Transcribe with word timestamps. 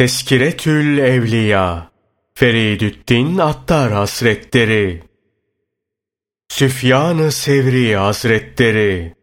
Teskiretül 0.00 0.98
Evliya 0.98 1.90
Feridüddin 2.34 3.38
Attar 3.38 3.92
Hazretleri 3.92 5.02
Süfyan-ı 6.48 7.32
Sevri 7.32 7.96
Hazretleri 7.96 9.14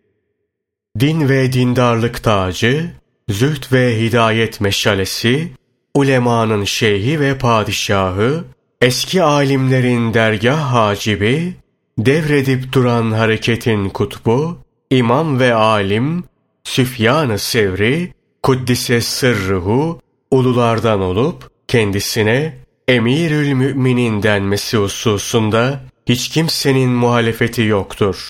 Din 0.99 1.29
ve 1.29 1.53
dindarlık 1.53 2.23
tacı, 2.23 2.91
zühd 3.29 3.73
ve 3.73 4.01
hidayet 4.01 4.61
meşalesi, 4.61 5.51
ulemanın 5.95 6.63
şeyhi 6.63 7.19
ve 7.19 7.37
padişahı, 7.37 8.43
eski 8.81 9.23
alimlerin 9.23 10.13
dergah 10.13 10.73
hacibi, 10.73 11.53
devredip 11.97 12.73
duran 12.73 13.11
hareketin 13.11 13.89
kutbu, 13.89 14.57
imam 14.89 15.39
ve 15.39 15.53
alim, 15.53 16.23
Süfyan-ı 16.63 17.39
Sevri, 17.39 18.13
Kuddise 18.43 19.01
sırruhu, 19.01 20.01
ululardan 20.31 21.01
olup 21.01 21.49
kendisine 21.67 22.57
emirül 22.87 23.53
müminin 23.53 24.23
denmesi 24.23 24.77
hususunda 24.77 25.79
hiç 26.05 26.29
kimsenin 26.29 26.89
muhalefeti 26.89 27.61
yoktur. 27.61 28.29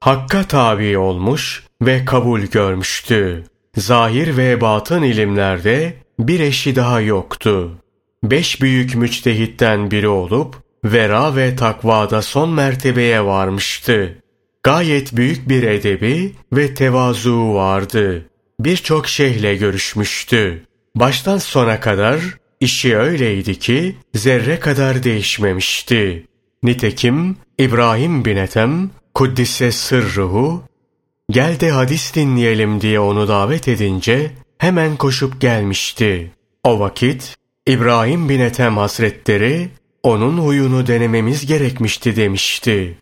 Hakka 0.00 0.42
tabi 0.42 0.98
olmuş 0.98 1.64
ve 1.82 2.04
kabul 2.04 2.40
görmüştü. 2.40 3.44
Zahir 3.76 4.36
ve 4.36 4.60
batın 4.60 5.02
ilimlerde 5.02 5.94
bir 6.18 6.40
eşi 6.40 6.76
daha 6.76 7.00
yoktu. 7.00 7.78
Beş 8.22 8.62
büyük 8.62 8.94
müçtehitten 8.94 9.90
biri 9.90 10.08
olup 10.08 10.56
vera 10.84 11.36
ve 11.36 11.56
takvada 11.56 12.22
son 12.22 12.50
mertebeye 12.50 13.24
varmıştı. 13.24 14.18
Gayet 14.62 15.16
büyük 15.16 15.48
bir 15.48 15.62
edebi 15.62 16.32
ve 16.52 16.74
tevazu 16.74 17.54
vardı. 17.54 18.26
Birçok 18.60 19.08
şeyhle 19.08 19.56
görüşmüştü. 19.56 20.67
Baştan 20.94 21.38
sona 21.38 21.80
kadar 21.80 22.20
işi 22.60 22.96
öyleydi 22.96 23.58
ki 23.58 23.96
zerre 24.14 24.60
kadar 24.60 25.02
değişmemişti. 25.02 26.26
Nitekim 26.62 27.36
İbrahim 27.58 28.24
bin 28.24 28.36
Ethem 28.36 28.90
Kuddise 29.14 29.72
sırruhu 29.72 30.62
gel 31.30 31.60
de 31.60 31.70
hadis 31.70 32.14
dinleyelim 32.14 32.80
diye 32.80 33.00
onu 33.00 33.28
davet 33.28 33.68
edince 33.68 34.30
hemen 34.58 34.96
koşup 34.96 35.40
gelmişti. 35.40 36.30
O 36.64 36.80
vakit 36.80 37.36
İbrahim 37.66 38.28
bin 38.28 38.40
Ethem 38.40 38.76
Hazretleri 38.76 39.68
onun 40.02 40.38
huyunu 40.38 40.86
denememiz 40.86 41.46
gerekmişti 41.46 42.16
demişti. 42.16 42.98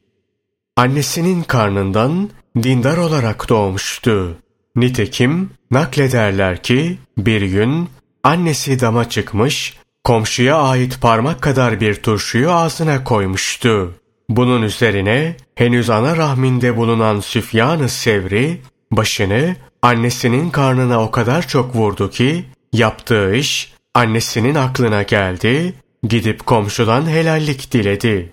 Annesinin 0.77 1.43
karnından 1.43 2.31
dindar 2.63 2.97
olarak 2.97 3.49
doğmuştu. 3.49 4.37
Nitekim 4.77 5.51
naklederler 5.71 6.63
ki 6.63 6.99
bir 7.19 7.43
gün 7.43 7.89
annesi 8.25 8.81
dama 8.81 9.09
çıkmış, 9.09 9.77
komşuya 10.05 10.57
ait 10.57 11.01
parmak 11.01 11.43
kadar 11.43 11.81
bir 11.81 11.95
turşuyu 11.95 12.51
ağzına 12.51 13.05
koymuştu. 13.05 13.95
Bunun 14.29 14.63
üzerine 14.63 15.37
henüz 15.55 15.91
ana 15.91 16.17
rahminde 16.17 16.77
bulunan 16.77 17.21
Süfyan-ı 17.21 17.89
Sevri 17.89 18.61
başını 18.93 19.57
annesinin 19.83 20.51
karnına 20.51 21.03
o 21.03 21.11
kadar 21.11 21.49
çok 21.49 21.77
vurdu 21.77 22.11
ki 22.11 22.45
yaptığı 22.73 23.35
iş 23.35 23.73
annesinin 23.95 24.55
aklına 24.55 25.03
geldi, 25.03 25.75
gidip 26.03 26.47
komşudan 26.47 27.07
helallik 27.07 27.73
diledi. 27.73 28.33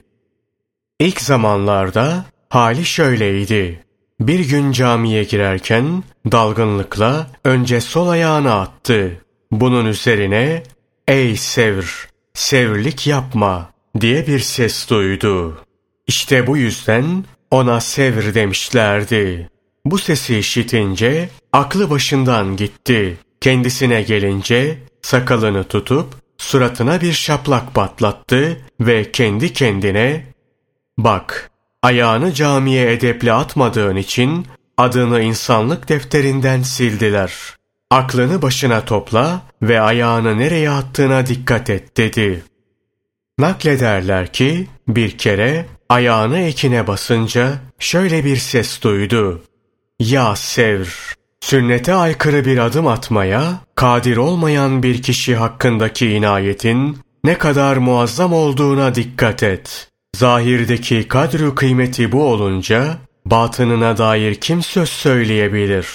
İlk 0.99 1.21
zamanlarda 1.21 2.25
hali 2.49 2.85
şöyleydi. 2.85 3.82
Bir 4.27 4.39
gün 4.39 4.71
camiye 4.71 5.23
girerken 5.23 6.03
dalgınlıkla 6.31 7.27
önce 7.43 7.81
sol 7.81 8.07
ayağını 8.07 8.53
attı. 8.53 9.21
Bunun 9.51 9.85
üzerine 9.85 10.63
''Ey 11.07 11.37
Sevr, 11.37 12.09
sevrlik 12.33 13.07
yapma'' 13.07 13.69
diye 13.99 14.27
bir 14.27 14.39
ses 14.39 14.89
duydu. 14.89 15.57
İşte 16.07 16.47
bu 16.47 16.57
yüzden 16.57 17.25
ona 17.51 17.81
Sevr 17.81 18.33
demişlerdi. 18.33 19.49
Bu 19.85 19.97
sesi 19.97 20.37
işitince 20.37 21.29
aklı 21.53 21.89
başından 21.89 22.55
gitti. 22.55 23.17
Kendisine 23.41 24.01
gelince 24.01 24.77
sakalını 25.01 25.63
tutup 25.63 26.15
suratına 26.37 27.01
bir 27.01 27.13
şaplak 27.13 27.73
patlattı 27.73 28.57
ve 28.79 29.11
kendi 29.11 29.53
kendine 29.53 30.25
''Bak, 30.97 31.51
ayağını 31.83 32.33
camiye 32.33 32.93
edeple 32.93 33.33
atmadığın 33.33 33.95
için 33.95 34.47
adını 34.77 35.21
insanlık 35.21 35.89
defterinden 35.89 36.61
sildiler. 36.61 37.33
Aklını 37.91 38.41
başına 38.41 38.85
topla 38.85 39.41
ve 39.61 39.81
ayağını 39.81 40.37
nereye 40.37 40.69
attığına 40.69 41.25
dikkat 41.25 41.69
et 41.69 41.97
dedi. 41.97 42.43
Naklederler 43.37 44.33
ki 44.33 44.67
bir 44.87 45.17
kere 45.17 45.65
ayağını 45.89 46.39
ekine 46.39 46.87
basınca 46.87 47.53
şöyle 47.79 48.25
bir 48.25 48.37
ses 48.37 48.81
duydu. 48.81 49.43
Ya 49.99 50.35
Sevr! 50.35 51.13
Sünnete 51.41 51.93
aykırı 51.93 52.45
bir 52.45 52.57
adım 52.57 52.87
atmaya, 52.87 53.53
kadir 53.75 54.17
olmayan 54.17 54.83
bir 54.83 55.01
kişi 55.01 55.35
hakkındaki 55.35 56.09
inayetin 56.09 56.97
ne 57.23 57.37
kadar 57.37 57.77
muazzam 57.77 58.33
olduğuna 58.33 58.95
dikkat 58.95 59.43
et. 59.43 59.92
Zahirdeki 60.15 61.07
kadru 61.07 61.55
kıymeti 61.55 62.11
bu 62.11 62.23
olunca, 62.23 62.97
batınına 63.25 63.97
dair 63.97 64.35
kim 64.35 64.63
söz 64.63 64.89
söyleyebilir? 64.89 65.87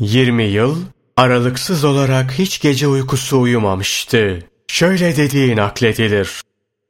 20 0.00 0.44
yıl 0.44 0.76
aralıksız 1.16 1.84
olarak 1.84 2.38
hiç 2.38 2.60
gece 2.60 2.88
uykusu 2.88 3.40
uyumamıştı. 3.40 4.44
Şöyle 4.68 5.16
dediği 5.16 5.56
nakledilir. 5.56 6.40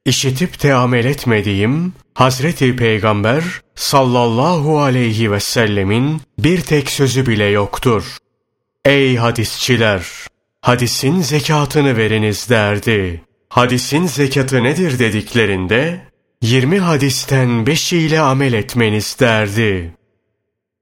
İşitip 0.05 0.63
de 0.63 0.73
amel 0.73 1.05
etmediğim 1.05 1.93
Hazreti 2.13 2.75
Peygamber 2.75 3.43
sallallahu 3.75 4.79
aleyhi 4.79 5.31
ve 5.31 5.39
sellemin 5.39 6.21
bir 6.39 6.61
tek 6.61 6.89
sözü 6.91 7.25
bile 7.25 7.45
yoktur. 7.45 8.17
Ey 8.85 9.15
hadisçiler! 9.15 10.05
Hadisin 10.61 11.21
zekatını 11.21 11.97
veriniz 11.97 12.49
derdi. 12.49 13.21
Hadisin 13.49 14.05
zekatı 14.05 14.63
nedir 14.63 14.99
dediklerinde 14.99 16.01
20 16.41 16.79
hadisten 16.79 17.49
5'iyle 17.49 18.19
amel 18.19 18.53
etmeniz 18.53 19.17
derdi. 19.19 19.93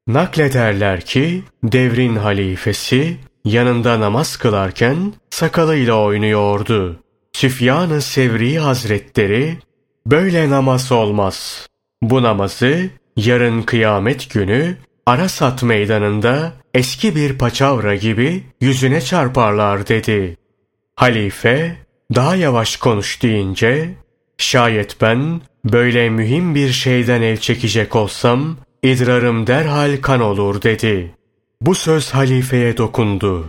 Naklederler 0.07 1.01
ki 1.01 1.43
devrin 1.63 2.15
halifesi 2.15 3.17
yanında 3.45 3.99
namaz 3.99 4.37
kılarken 4.37 5.13
sakalıyla 5.29 5.95
oynuyordu. 5.95 6.99
Süfyan-ı 7.33 8.01
Sevri 8.01 8.59
Hazretleri 8.59 9.57
böyle 10.05 10.49
namaz 10.49 10.91
olmaz. 10.91 11.67
Bu 12.01 12.23
namazı 12.23 12.89
yarın 13.15 13.61
kıyamet 13.61 14.29
günü 14.29 14.77
Arasat 15.05 15.63
meydanında 15.63 16.53
eski 16.73 17.15
bir 17.15 17.37
paçavra 17.37 17.95
gibi 17.95 18.43
yüzüne 18.61 19.01
çarparlar 19.01 19.87
dedi. 19.87 20.37
Halife 20.95 21.86
daha 22.15 22.35
yavaş 22.35 22.77
konuş 22.77 23.23
deyince 23.23 23.93
şayet 24.37 25.01
ben 25.01 25.41
böyle 25.65 26.09
mühim 26.09 26.55
bir 26.55 26.71
şeyden 26.71 27.21
el 27.21 27.37
çekecek 27.37 27.95
olsam 27.95 28.57
idrarım 28.83 29.47
derhal 29.47 29.97
kan 30.01 30.21
olur 30.21 30.61
dedi. 30.61 31.15
Bu 31.61 31.75
söz 31.75 32.11
halifeye 32.11 32.77
dokundu. 32.77 33.45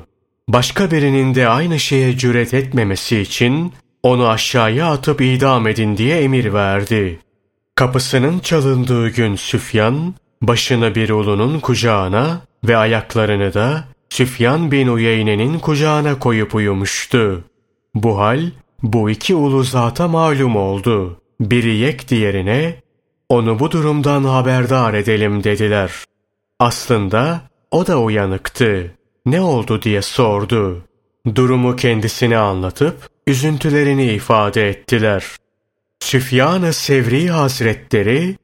Başka 0.48 0.90
birinin 0.90 1.34
de 1.34 1.48
aynı 1.48 1.78
şeye 1.78 2.18
cüret 2.18 2.54
etmemesi 2.54 3.20
için 3.20 3.72
onu 4.02 4.28
aşağıya 4.28 4.90
atıp 4.90 5.20
idam 5.20 5.66
edin 5.66 5.96
diye 5.96 6.20
emir 6.20 6.52
verdi. 6.52 7.18
Kapısının 7.74 8.38
çalındığı 8.38 9.08
gün 9.08 9.36
Süfyan, 9.36 10.14
başını 10.42 10.94
bir 10.94 11.10
ulunun 11.10 11.60
kucağına 11.60 12.40
ve 12.64 12.76
ayaklarını 12.76 13.54
da 13.54 13.84
Süfyan 14.10 14.70
bin 14.70 14.88
Uyeyne'nin 14.88 15.58
kucağına 15.58 16.18
koyup 16.18 16.54
uyumuştu. 16.54 17.44
Bu 17.94 18.18
hal, 18.18 18.50
bu 18.82 19.10
iki 19.10 19.34
ulu 19.34 19.64
zata 19.64 20.08
malum 20.08 20.56
oldu. 20.56 21.20
Biri 21.40 21.76
yek 21.76 22.08
diğerine, 22.08 22.82
onu 23.28 23.58
bu 23.58 23.70
durumdan 23.70 24.24
haberdar 24.24 24.94
edelim 24.94 25.44
dediler. 25.44 25.92
Aslında 26.58 27.40
o 27.70 27.86
da 27.86 28.00
uyanıktı. 28.00 28.94
Ne 29.26 29.40
oldu 29.40 29.82
diye 29.82 30.02
sordu. 30.02 30.84
Durumu 31.34 31.76
kendisine 31.76 32.38
anlatıp 32.38 33.08
üzüntülerini 33.26 34.04
ifade 34.04 34.68
ettiler. 34.68 35.24
Süfyan-ı 36.00 36.72
Sevri 36.72 37.28
Hazretleri, 37.28 38.36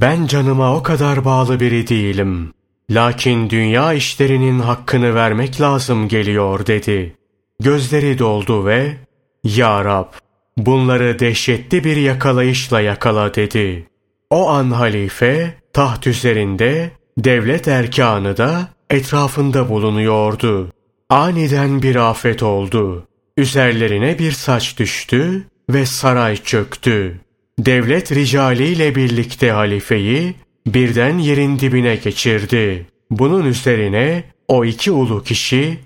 ben 0.00 0.26
canıma 0.26 0.76
o 0.76 0.82
kadar 0.82 1.24
bağlı 1.24 1.60
biri 1.60 1.88
değilim. 1.88 2.52
Lakin 2.90 3.50
dünya 3.50 3.92
işlerinin 3.92 4.58
hakkını 4.58 5.14
vermek 5.14 5.60
lazım 5.60 6.08
geliyor 6.08 6.66
dedi. 6.66 7.16
Gözleri 7.60 8.18
doldu 8.18 8.66
ve, 8.66 8.96
Ya 9.44 9.84
Rab, 9.84 10.12
bunları 10.56 11.18
dehşetli 11.18 11.84
bir 11.84 11.96
yakalayışla 11.96 12.80
yakala 12.80 13.34
dedi. 13.34 13.86
O 14.30 14.48
an 14.48 14.70
halife, 14.70 15.54
taht 15.72 16.06
üzerinde, 16.06 16.90
devlet 17.18 17.68
erkanı 17.68 18.36
da 18.36 18.68
etrafında 18.90 19.68
bulunuyordu. 19.68 20.72
Aniden 21.10 21.82
bir 21.82 21.96
afet 21.96 22.42
oldu. 22.42 23.06
Üzerlerine 23.36 24.18
bir 24.18 24.32
saç 24.32 24.78
düştü 24.78 25.46
ve 25.70 25.86
saray 25.86 26.36
çöktü. 26.36 27.20
Devlet 27.58 28.12
ricaliyle 28.12 28.94
birlikte 28.94 29.50
halifeyi 29.50 30.34
birden 30.66 31.18
yerin 31.18 31.58
dibine 31.58 31.96
geçirdi. 31.96 32.86
Bunun 33.10 33.44
üzerine 33.44 34.24
o 34.48 34.64
iki 34.64 34.90
ulu 34.90 35.22
kişi 35.22 35.78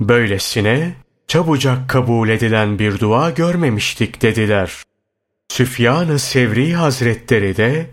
böylesine 0.00 0.94
çabucak 1.28 1.88
kabul 1.88 2.28
edilen 2.28 2.78
bir 2.78 2.98
dua 3.00 3.30
görmemiştik 3.30 4.22
dediler. 4.22 4.72
Süfyan-ı 5.48 6.18
Sevri 6.18 6.74
Hazretleri 6.74 7.56
de 7.56 7.86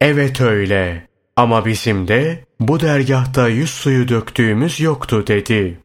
evet 0.00 0.40
öyle 0.40 1.08
ama 1.36 1.66
bizim 1.66 2.08
de 2.08 2.44
bu 2.60 2.80
dergahta 2.80 3.48
yüz 3.48 3.70
suyu 3.70 4.08
döktüğümüz 4.08 4.80
yoktu 4.80 5.24
dedi. 5.26 5.78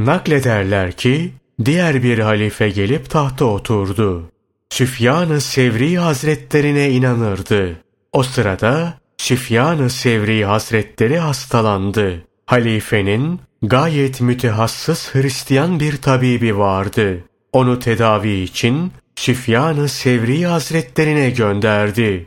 Naklederler 0.00 0.92
ki 0.92 1.32
diğer 1.64 2.02
bir 2.02 2.18
halife 2.18 2.68
gelip 2.68 3.10
tahta 3.10 3.44
oturdu. 3.44 4.30
Süfyan-ı 4.70 5.40
Sevri 5.40 5.98
Hazretlerine 5.98 6.90
inanırdı. 6.90 7.76
O 8.12 8.22
sırada 8.22 8.98
Süfyan-ı 9.18 9.90
Sevri 9.90 10.44
Hazretleri 10.44 11.18
hastalandı. 11.18 12.22
Halifenin 12.46 13.40
gayet 13.68 14.20
mütehassıs 14.20 15.14
Hristiyan 15.14 15.80
bir 15.80 15.96
tabibi 15.96 16.58
vardı. 16.58 17.24
Onu 17.52 17.78
tedavi 17.78 18.42
için 18.42 18.92
Süfyan-ı 19.16 19.88
Sevri 19.88 20.46
Hazretlerine 20.46 21.30
gönderdi. 21.30 22.26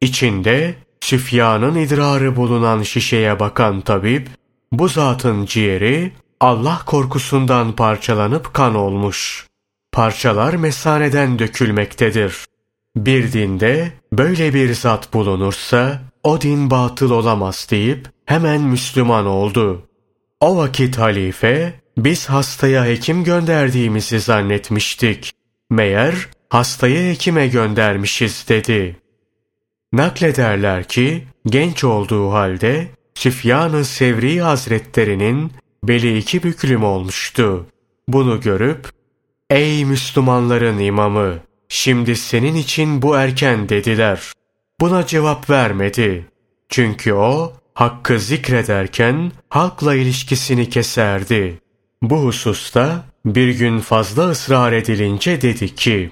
İçinde 0.00 0.74
Süfyan'ın 1.00 1.74
idrarı 1.74 2.36
bulunan 2.36 2.82
şişeye 2.82 3.40
bakan 3.40 3.80
tabip, 3.80 4.28
bu 4.72 4.88
zatın 4.88 5.46
ciğeri 5.46 6.12
Allah 6.40 6.82
korkusundan 6.86 7.72
parçalanıp 7.76 8.54
kan 8.54 8.74
olmuş. 8.74 9.46
Parçalar 9.92 10.54
mesaneden 10.54 11.38
dökülmektedir. 11.38 12.44
Bir 12.96 13.32
dinde 13.32 13.92
böyle 14.12 14.54
bir 14.54 14.74
zat 14.74 15.14
bulunursa 15.14 16.00
o 16.22 16.40
din 16.40 16.70
batıl 16.70 17.10
olamaz 17.10 17.66
deyip 17.70 18.08
hemen 18.26 18.60
Müslüman 18.60 19.26
oldu. 19.26 19.89
O 20.40 20.56
vakit 20.56 20.98
halife 20.98 21.74
biz 21.96 22.26
hastaya 22.26 22.84
hekim 22.84 23.24
gönderdiğimizi 23.24 24.20
zannetmiştik. 24.20 25.32
Meğer 25.70 26.14
hastayı 26.48 27.10
hekime 27.10 27.48
göndermişiz 27.48 28.44
dedi. 28.48 28.96
Naklederler 29.92 30.88
ki 30.88 31.24
genç 31.46 31.84
olduğu 31.84 32.32
halde 32.32 32.86
Süfyan-ı 33.14 33.84
Sevri 33.84 34.40
Hazretlerinin 34.40 35.52
beli 35.84 36.18
iki 36.18 36.42
büklüm 36.42 36.84
olmuştu. 36.84 37.66
Bunu 38.08 38.40
görüp 38.40 38.90
''Ey 39.50 39.84
Müslümanların 39.84 40.78
imamı, 40.78 41.38
şimdi 41.68 42.16
senin 42.16 42.54
için 42.54 43.02
bu 43.02 43.16
erken.'' 43.16 43.68
dediler. 43.68 44.32
Buna 44.80 45.06
cevap 45.06 45.50
vermedi. 45.50 46.26
Çünkü 46.68 47.12
o 47.12 47.52
hakkı 47.74 48.18
zikrederken 48.18 49.32
halkla 49.48 49.94
ilişkisini 49.94 50.68
keserdi. 50.68 51.60
Bu 52.02 52.24
hususta 52.24 53.04
bir 53.24 53.58
gün 53.58 53.78
fazla 53.78 54.30
ısrar 54.30 54.72
edilince 54.72 55.42
dedi 55.42 55.74
ki, 55.74 56.10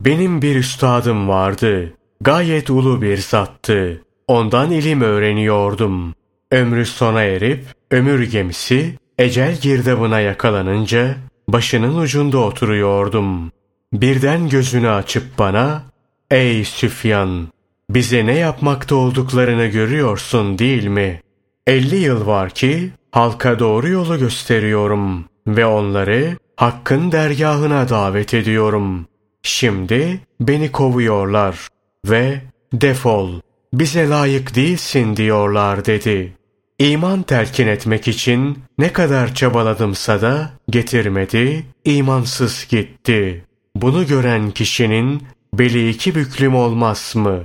benim 0.00 0.42
bir 0.42 0.56
üstadım 0.56 1.28
vardı. 1.28 1.94
Gayet 2.20 2.70
ulu 2.70 3.02
bir 3.02 3.16
zattı. 3.16 4.02
Ondan 4.26 4.70
ilim 4.70 5.00
öğreniyordum. 5.00 6.14
Ömrü 6.52 6.86
sona 6.86 7.22
erip 7.22 7.64
ömür 7.90 8.30
gemisi 8.30 8.94
ecel 9.18 9.56
girdabına 9.60 10.20
yakalanınca 10.20 11.16
başının 11.48 11.98
ucunda 11.98 12.38
oturuyordum. 12.38 13.52
Birden 13.92 14.48
gözünü 14.48 14.90
açıp 14.90 15.38
bana 15.38 15.82
''Ey 16.30 16.64
Süfyan, 16.64 17.48
bize 17.90 18.26
ne 18.26 18.38
yapmakta 18.38 18.94
olduklarını 18.94 19.66
görüyorsun 19.66 20.58
değil 20.58 20.86
mi? 20.86 21.22
Elli 21.66 21.96
yıl 21.96 22.26
var 22.26 22.50
ki 22.50 22.90
halka 23.12 23.58
doğru 23.58 23.88
yolu 23.88 24.18
gösteriyorum 24.18 25.24
ve 25.46 25.66
onları 25.66 26.36
hakkın 26.56 27.12
dergahına 27.12 27.88
davet 27.88 28.34
ediyorum. 28.34 29.06
Şimdi 29.42 30.20
beni 30.40 30.72
kovuyorlar 30.72 31.68
ve 32.06 32.40
defol 32.72 33.40
bize 33.72 34.08
layık 34.08 34.54
değilsin 34.54 35.16
diyorlar 35.16 35.84
dedi. 35.84 36.32
İman 36.78 37.22
telkin 37.22 37.66
etmek 37.66 38.08
için 38.08 38.58
ne 38.78 38.92
kadar 38.92 39.34
çabaladımsa 39.34 40.22
da 40.22 40.50
getirmedi, 40.70 41.66
imansız 41.84 42.66
gitti. 42.70 43.44
Bunu 43.76 44.06
gören 44.06 44.50
kişinin 44.50 45.22
beli 45.54 45.90
iki 45.90 46.14
büklüm 46.14 46.54
olmaz 46.54 47.12
mı? 47.16 47.42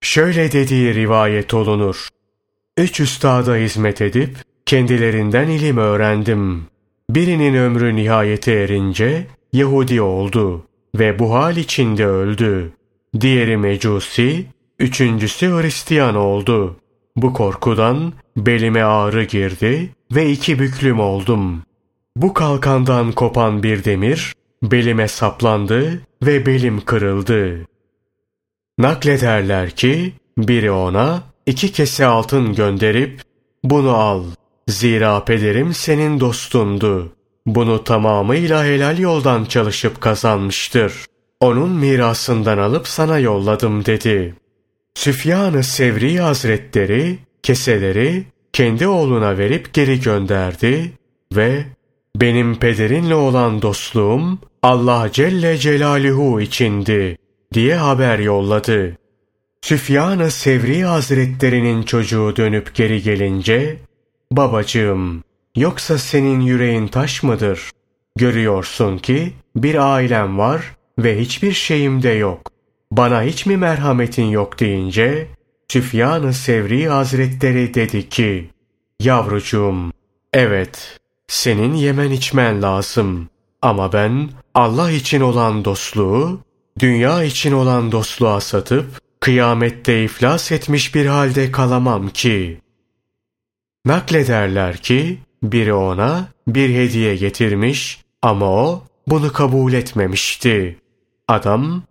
Şöyle 0.00 0.52
dediği 0.52 0.94
rivayet 0.94 1.54
olunur. 1.54 2.08
Üç 2.76 3.00
üstada 3.00 3.56
hizmet 3.56 4.00
edip 4.00 4.36
kendilerinden 4.66 5.48
ilim 5.48 5.76
öğrendim. 5.76 6.66
Birinin 7.10 7.54
ömrü 7.54 7.96
nihayete 7.96 8.52
erince 8.52 9.26
Yahudi 9.52 10.02
oldu 10.02 10.66
ve 10.98 11.18
bu 11.18 11.34
hal 11.34 11.56
içinde 11.56 12.06
öldü. 12.06 12.72
Diğeri 13.20 13.56
Mecusi, 13.56 14.46
üçüncüsü 14.78 15.46
Hristiyan 15.46 16.14
oldu. 16.14 16.76
Bu 17.16 17.32
korkudan 17.32 18.12
belime 18.36 18.82
ağrı 18.82 19.24
girdi 19.24 19.90
ve 20.12 20.30
iki 20.30 20.58
büklüm 20.58 21.00
oldum. 21.00 21.62
Bu 22.16 22.34
kalkandan 22.34 23.12
kopan 23.12 23.62
bir 23.62 23.84
demir 23.84 24.34
belime 24.62 25.08
saplandı 25.08 26.00
ve 26.22 26.46
belim 26.46 26.80
kırıldı. 26.80 27.66
Naklederler 28.80 29.70
ki 29.70 30.12
biri 30.38 30.70
ona 30.70 31.22
iki 31.46 31.72
kese 31.72 32.06
altın 32.06 32.54
gönderip 32.54 33.22
bunu 33.64 33.90
al. 33.90 34.24
Zira 34.68 35.24
pederim 35.24 35.74
senin 35.74 36.20
dostundu. 36.20 37.12
Bunu 37.46 37.84
tamamıyla 37.84 38.64
helal 38.64 38.98
yoldan 38.98 39.44
çalışıp 39.44 40.00
kazanmıştır. 40.00 40.92
Onun 41.40 41.70
mirasından 41.70 42.58
alıp 42.58 42.88
sana 42.88 43.18
yolladım 43.18 43.84
dedi. 43.84 44.34
Süfyan-ı 44.94 45.64
Sevri 45.64 46.20
Hazretleri 46.20 47.18
keseleri 47.42 48.24
kendi 48.52 48.86
oğluna 48.86 49.38
verip 49.38 49.74
geri 49.74 50.00
gönderdi 50.00 50.92
ve 51.36 51.64
benim 52.16 52.58
pederinle 52.58 53.14
olan 53.14 53.62
dostluğum 53.62 54.38
Allah 54.62 55.08
Celle 55.12 55.58
Celaluhu 55.58 56.40
içindi 56.40 57.19
diye 57.54 57.76
haber 57.76 58.18
yolladı. 58.18 58.96
Süfyan-ı 59.62 60.30
Sevri 60.30 60.82
Hazretlerinin 60.84 61.82
çocuğu 61.82 62.36
dönüp 62.36 62.74
geri 62.74 63.02
gelince 63.02 63.76
babacığım 64.32 65.24
yoksa 65.56 65.98
senin 65.98 66.40
yüreğin 66.40 66.86
taş 66.86 67.22
mıdır? 67.22 67.70
Görüyorsun 68.16 68.98
ki 68.98 69.32
bir 69.56 69.94
ailem 69.94 70.38
var 70.38 70.76
ve 70.98 71.20
hiçbir 71.20 71.52
şeyim 71.52 72.02
de 72.02 72.08
yok. 72.08 72.52
Bana 72.92 73.22
hiç 73.22 73.46
mi 73.46 73.56
merhametin 73.56 74.24
yok 74.24 74.60
deyince 74.60 75.28
Süfyan-ı 75.68 76.32
Sevri 76.32 76.88
Hazretleri 76.88 77.74
dedi 77.74 78.08
ki 78.08 78.50
Yavrucuğum 79.00 79.92
evet 80.32 80.98
senin 81.28 81.74
yemen 81.74 82.10
içmen 82.10 82.62
lazım 82.62 83.28
ama 83.62 83.92
ben 83.92 84.30
Allah 84.54 84.90
için 84.90 85.20
olan 85.20 85.64
dostluğu 85.64 86.40
dünya 86.78 87.24
için 87.24 87.52
olan 87.52 87.92
dostluğa 87.92 88.40
satıp 88.40 88.86
kıyamette 89.20 90.04
iflas 90.04 90.52
etmiş 90.52 90.94
bir 90.94 91.06
halde 91.06 91.52
kalamam 91.52 92.08
ki. 92.08 92.60
Naklederler 93.84 94.76
ki 94.76 95.18
biri 95.42 95.72
ona 95.74 96.28
bir 96.48 96.74
hediye 96.74 97.16
getirmiş 97.16 98.00
ama 98.22 98.46
o 98.46 98.84
bunu 99.06 99.32
kabul 99.32 99.72
etmemişti. 99.72 100.78
Adam, 101.28 101.82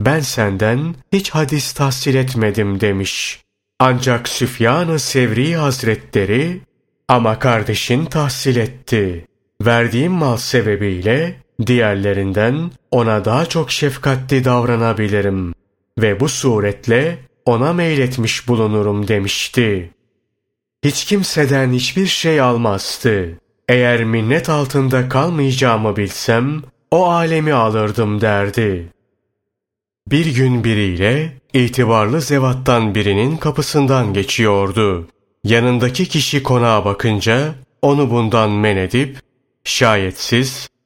ben 0.00 0.20
senden 0.20 0.94
hiç 1.12 1.30
hadis 1.30 1.72
tahsil 1.72 2.14
etmedim 2.14 2.80
demiş. 2.80 3.40
Ancak 3.78 4.28
Süfyan-ı 4.28 4.98
Sevri 4.98 5.56
Hazretleri, 5.56 6.60
ama 7.08 7.38
kardeşin 7.38 8.04
tahsil 8.04 8.56
etti. 8.56 9.26
Verdiğim 9.62 10.12
mal 10.12 10.36
sebebiyle 10.36 11.34
diğerlerinden 11.66 12.70
ona 12.90 13.24
daha 13.24 13.46
çok 13.46 13.70
şefkatli 13.70 14.44
davranabilirim 14.44 15.54
ve 15.98 16.20
bu 16.20 16.28
suretle 16.28 17.18
ona 17.44 17.72
meyletmiş 17.72 18.48
bulunurum 18.48 19.08
demişti. 19.08 19.90
Hiç 20.84 21.04
kimseden 21.04 21.72
hiçbir 21.72 22.06
şey 22.06 22.40
almazdı. 22.40 23.38
Eğer 23.68 24.04
minnet 24.04 24.48
altında 24.48 25.08
kalmayacağımı 25.08 25.96
bilsem 25.96 26.62
o 26.90 27.06
alemi 27.06 27.52
alırdım 27.52 28.20
derdi. 28.20 28.92
Bir 30.08 30.34
gün 30.34 30.64
biriyle 30.64 31.32
itibarlı 31.52 32.20
zevattan 32.20 32.94
birinin 32.94 33.36
kapısından 33.36 34.12
geçiyordu. 34.14 35.08
Yanındaki 35.44 36.08
kişi 36.08 36.42
konağa 36.42 36.84
bakınca 36.84 37.54
onu 37.82 38.10
bundan 38.10 38.50
men 38.50 38.76
edip, 38.76 39.18
şayet 39.64 40.18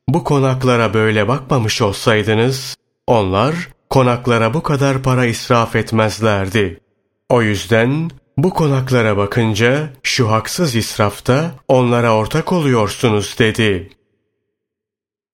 bu 0.08 0.24
konaklara 0.24 0.94
böyle 0.94 1.28
bakmamış 1.28 1.82
olsaydınız, 1.82 2.76
onlar 3.06 3.54
konaklara 3.90 4.54
bu 4.54 4.62
kadar 4.62 5.02
para 5.02 5.26
israf 5.26 5.76
etmezlerdi. 5.76 6.80
O 7.28 7.42
yüzden 7.42 8.10
bu 8.36 8.50
konaklara 8.50 9.16
bakınca 9.16 9.88
şu 10.02 10.30
haksız 10.30 10.76
israfta 10.76 11.50
onlara 11.68 12.14
ortak 12.16 12.52
oluyorsunuz 12.52 13.36
dedi. 13.38 13.90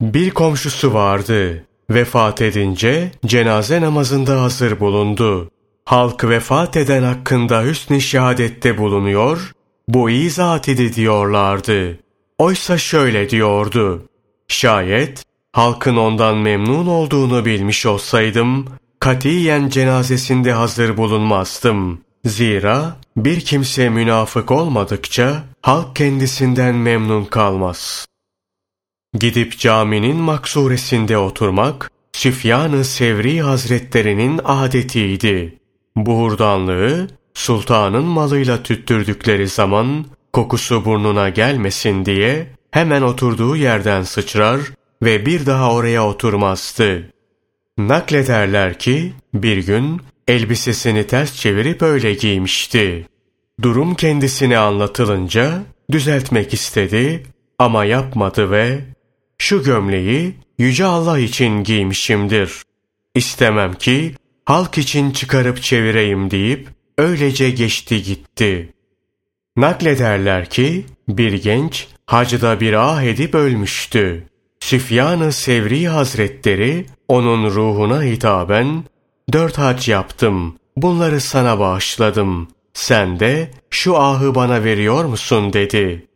Bir 0.01 0.31
komşusu 0.31 0.95
vardı. 0.95 1.65
Vefat 1.91 2.43
edince 2.43 3.13
cenaze 3.27 3.81
namazında 3.81 4.43
hazır 4.43 4.81
bulundu. 4.81 5.51
Halk 5.85 6.25
vefat 6.25 6.77
eden 6.77 7.03
hakkında 7.03 7.63
hüsn-i 7.63 8.01
şehadette 8.01 8.79
bulunuyor, 8.79 9.53
bu 9.89 10.11
iyi 10.11 10.31
zat 10.31 10.69
idi 10.69 10.95
diyorlardı. 10.95 11.99
Oysa 12.39 12.79
şöyle 12.79 13.31
diyordu. 13.31 14.10
Şayet 14.51 15.25
halkın 15.53 15.97
ondan 15.97 16.37
memnun 16.37 16.87
olduğunu 16.87 17.45
bilmiş 17.45 17.87
olsaydım, 17.87 18.67
katiyen 19.01 19.69
cenazesinde 19.69 20.53
hazır 20.53 20.97
bulunmazdım. 20.97 22.01
Zira 22.25 22.97
bir 23.17 23.41
kimse 23.41 23.89
münafık 23.89 24.51
olmadıkça 24.51 25.43
halk 25.63 25.97
kendisinden 25.97 26.75
memnun 26.75 27.25
kalmaz. 27.25 28.07
Gidip 29.19 29.59
caminin 29.59 30.17
maksuresinde 30.17 31.19
oturmak, 31.19 31.91
Süfyan-ı 32.13 32.85
Sevri 32.85 33.41
Hazretlerinin 33.41 34.41
adetiydi. 34.45 35.59
Buhurdanlığı, 35.97 37.09
sultanın 37.35 38.05
malıyla 38.05 38.63
tüttürdükleri 38.63 39.49
zaman, 39.49 40.05
kokusu 40.33 40.85
burnuna 40.85 41.29
gelmesin 41.29 42.05
diye, 42.05 42.60
hemen 42.71 43.03
oturduğu 43.03 43.57
yerden 43.57 44.03
sıçrar 44.03 44.61
ve 45.03 45.27
bir 45.27 45.47
daha 45.47 45.75
oraya 45.75 46.07
oturmazdı. 46.07 47.13
Naklederler 47.79 48.79
ki, 48.79 49.13
bir 49.35 49.67
gün 49.67 50.01
elbisesini 50.29 51.07
ters 51.07 51.35
çevirip 51.35 51.83
öyle 51.83 52.15
giymişti. 52.15 53.07
Durum 53.63 53.95
kendisine 53.95 54.59
anlatılınca, 54.59 55.63
düzeltmek 55.91 56.55
istedi 56.55 57.23
ama 57.59 57.85
yapmadı 57.85 58.51
ve 58.51 58.81
şu 59.39 59.63
gömleği 59.63 60.35
Yüce 60.61 60.85
Allah 60.85 61.19
için 61.19 61.65
giymişimdir. 61.65 62.63
İstemem 63.15 63.75
ki 63.75 64.15
halk 64.45 64.79
için 64.79 65.11
çıkarıp 65.11 65.63
çevireyim 65.63 66.31
deyip 66.31 66.69
öylece 66.99 67.51
geçti 67.51 68.03
gitti. 68.03 68.73
Naklederler 69.57 70.51
ki 70.51 70.87
bir 71.09 71.33
genç 71.33 71.89
hacda 72.11 72.61
bir 72.61 72.73
ah 72.73 73.03
edip 73.03 73.35
ölmüştü. 73.35 74.27
Süfyan-ı 74.61 75.33
Sevri 75.33 75.89
Hazretleri 75.89 76.87
onun 77.09 77.51
ruhuna 77.51 78.03
hitaben 78.03 78.85
dört 79.33 79.59
hac 79.59 79.89
yaptım, 79.89 80.57
bunları 80.77 81.21
sana 81.21 81.59
bağışladım. 81.59 82.49
Sen 82.75 83.21
de 83.21 83.51
şu 83.71 83.97
ahı 83.97 84.35
bana 84.35 84.65
veriyor 84.65 85.05
musun 85.05 85.53
dedi. 85.53 86.07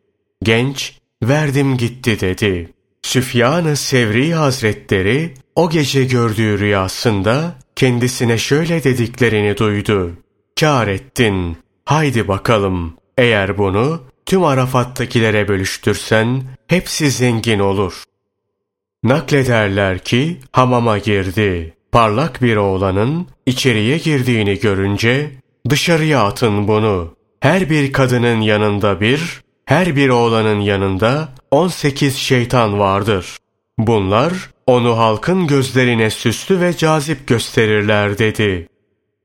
Genç 0.43 0.99
verdim 1.23 1.77
gitti 1.77 2.21
dedi. 2.21 2.71
Süfyan-ı 3.03 3.77
Sevri 3.77 4.35
Hazretleri 4.35 5.35
o 5.55 5.71
gece 5.71 6.05
gördüğü 6.05 6.59
rüyasında 6.59 7.55
kendisine 7.77 8.39
şöyle 8.39 8.85
dediklerini 8.85 9.57
duydu. 9.57 10.13
Kâr 10.61 10.89
ettin, 10.89 11.57
haydi 11.85 12.29
bakalım. 12.29 12.95
Eğer 13.19 13.59
bunu 13.59 14.01
tüm 14.27 14.45
Arafat'takilere 14.45 15.49
bölüştürsen 15.49 16.43
hepsi 16.69 17.11
zengin 17.11 17.59
olur. 17.59 18.05
Naklederler 19.03 19.99
ki 19.99 20.41
hamama 20.53 20.99
girdi. 20.99 21.75
Parlak 21.93 22.43
bir 22.43 22.57
oğlanın 22.57 23.29
içeriye 23.47 23.99
girdiğini 23.99 24.59
görünce 24.59 25.31
dışarıya 25.71 26.25
atın 26.25 26.69
bunu. 26.69 27.15
Her 27.41 27.71
bir 27.71 27.93
kadının 27.93 28.41
yanında 28.41 29.01
bir, 29.01 29.41
her 29.65 29.97
bir 29.97 30.09
oğlanın 30.09 30.61
yanında 30.61 31.29
18 31.51 32.17
şeytan 32.17 32.79
vardır. 32.79 33.37
Bunlar 33.79 34.33
onu 34.67 34.99
halkın 34.99 35.47
gözlerine 35.47 36.11
süslü 36.11 36.61
ve 36.61 36.77
cazip 36.77 37.27
gösterirler 37.27 38.19
dedi. 38.19 38.69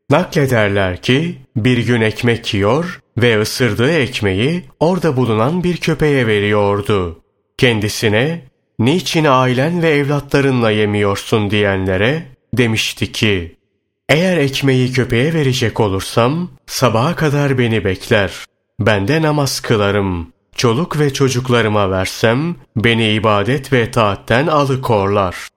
Naklederler 0.09 1.01
ki 1.01 1.37
bir 1.55 1.77
gün 1.77 2.01
ekmek 2.01 2.53
yiyor 2.53 2.99
ve 3.21 3.41
ısırdığı 3.41 3.91
ekmeği 3.91 4.63
orada 4.79 5.17
bulunan 5.17 5.63
bir 5.63 5.77
köpeğe 5.77 6.27
veriyordu. 6.27 7.19
Kendisine 7.57 8.41
niçin 8.79 9.25
ailen 9.25 9.81
ve 9.81 9.89
evlatlarınla 9.89 10.71
yemiyorsun 10.71 11.51
diyenlere 11.51 12.25
demişti 12.53 13.11
ki 13.11 13.55
eğer 14.09 14.37
ekmeği 14.37 14.91
köpeğe 14.91 15.33
verecek 15.33 15.79
olursam 15.79 16.49
sabaha 16.67 17.15
kadar 17.15 17.57
beni 17.57 17.83
bekler. 17.83 18.45
Ben 18.79 19.07
de 19.07 19.21
namaz 19.21 19.59
kılarım. 19.59 20.33
Çoluk 20.55 20.99
ve 20.99 21.13
çocuklarıma 21.13 21.91
versem 21.91 22.55
beni 22.75 23.13
ibadet 23.13 23.73
ve 23.73 23.91
taatten 23.91 24.47
alıkorlar. 24.47 25.47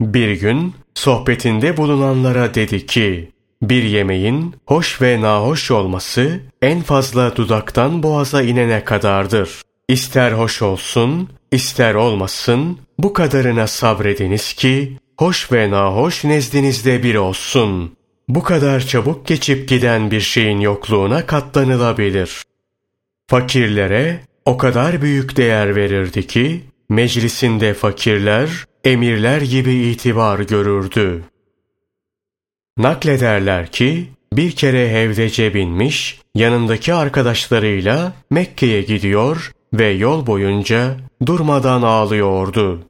Bir 0.00 0.30
gün 0.30 0.74
sohbetinde 0.94 1.76
bulunanlara 1.76 2.54
dedi 2.54 2.86
ki, 2.86 3.32
bir 3.62 3.82
yemeğin 3.82 4.54
hoş 4.66 5.02
ve 5.02 5.20
nahoş 5.20 5.70
olması 5.70 6.40
en 6.62 6.80
fazla 6.82 7.36
dudaktan 7.36 8.02
boğaza 8.02 8.42
inene 8.42 8.84
kadardır. 8.84 9.62
İster 9.88 10.32
hoş 10.32 10.62
olsun, 10.62 11.28
ister 11.52 11.94
olmasın, 11.94 12.78
bu 12.98 13.12
kadarına 13.12 13.66
sabrediniz 13.66 14.52
ki, 14.52 14.98
hoş 15.18 15.52
ve 15.52 15.70
nahoş 15.70 16.24
nezdinizde 16.24 17.02
bir 17.02 17.14
olsun. 17.14 17.96
Bu 18.28 18.42
kadar 18.42 18.80
çabuk 18.80 19.26
geçip 19.26 19.68
giden 19.68 20.10
bir 20.10 20.20
şeyin 20.20 20.60
yokluğuna 20.60 21.26
katlanılabilir. 21.26 22.42
Fakirlere 23.30 24.20
o 24.44 24.56
kadar 24.56 25.02
büyük 25.02 25.36
değer 25.36 25.76
verirdi 25.76 26.26
ki, 26.26 26.64
meclisinde 26.88 27.74
fakirler, 27.74 28.50
emirler 28.84 29.40
gibi 29.40 29.74
itibar 29.74 30.40
görürdü. 30.40 31.22
Naklederler 32.78 33.66
ki, 33.66 34.08
bir 34.32 34.52
kere 34.52 34.92
hevdece 34.92 35.54
binmiş, 35.54 36.20
yanındaki 36.34 36.94
arkadaşlarıyla 36.94 38.12
Mekke'ye 38.30 38.82
gidiyor 38.82 39.52
ve 39.74 39.88
yol 39.88 40.26
boyunca 40.26 40.96
durmadan 41.26 41.82
ağlıyordu. 41.82 42.80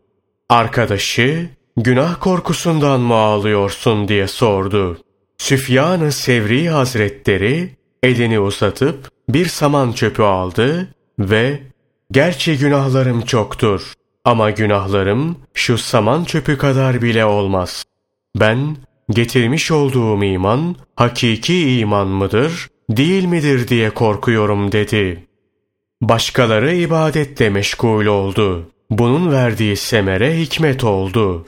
Arkadaşı, 0.48 1.48
günah 1.76 2.20
korkusundan 2.20 3.00
mı 3.00 3.14
ağlıyorsun 3.14 4.08
diye 4.08 4.28
sordu. 4.28 4.98
Süfyan-ı 5.38 6.12
Sevri 6.12 6.68
Hazretleri 6.68 7.70
elini 8.02 8.40
uzatıp 8.40 9.10
bir 9.28 9.46
saman 9.46 9.92
çöpü 9.92 10.22
aldı 10.22 10.88
ve 11.18 11.60
gerçi 12.12 12.58
günahlarım 12.58 13.20
çoktur 13.20 13.92
ama 14.24 14.50
günahlarım 14.50 15.36
şu 15.54 15.78
saman 15.78 16.24
çöpü 16.24 16.58
kadar 16.58 17.02
bile 17.02 17.24
olmaz. 17.24 17.84
Ben 18.36 18.76
getirmiş 19.10 19.70
olduğum 19.70 20.24
iman 20.24 20.76
hakiki 20.96 21.78
iman 21.78 22.08
mıdır, 22.08 22.68
değil 22.90 23.24
midir 23.24 23.68
diye 23.68 23.90
korkuyorum 23.90 24.72
dedi. 24.72 25.24
Başkaları 26.02 26.74
ibadette 26.74 27.50
meşgul 27.50 28.06
oldu. 28.06 28.70
Bunun 28.90 29.32
verdiği 29.32 29.76
semere 29.76 30.38
hikmet 30.38 30.84
oldu. 30.84 31.46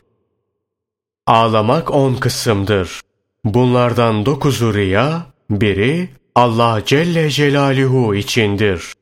Ağlamak 1.26 1.90
on 1.90 2.14
kısımdır. 2.14 3.00
Bunlardan 3.44 4.26
dokuzu 4.26 4.74
riya, 4.74 5.26
biri 5.50 6.08
Allah 6.34 6.82
Celle 6.86 7.30
Celaluhu 7.30 8.14
içindir. 8.14 8.92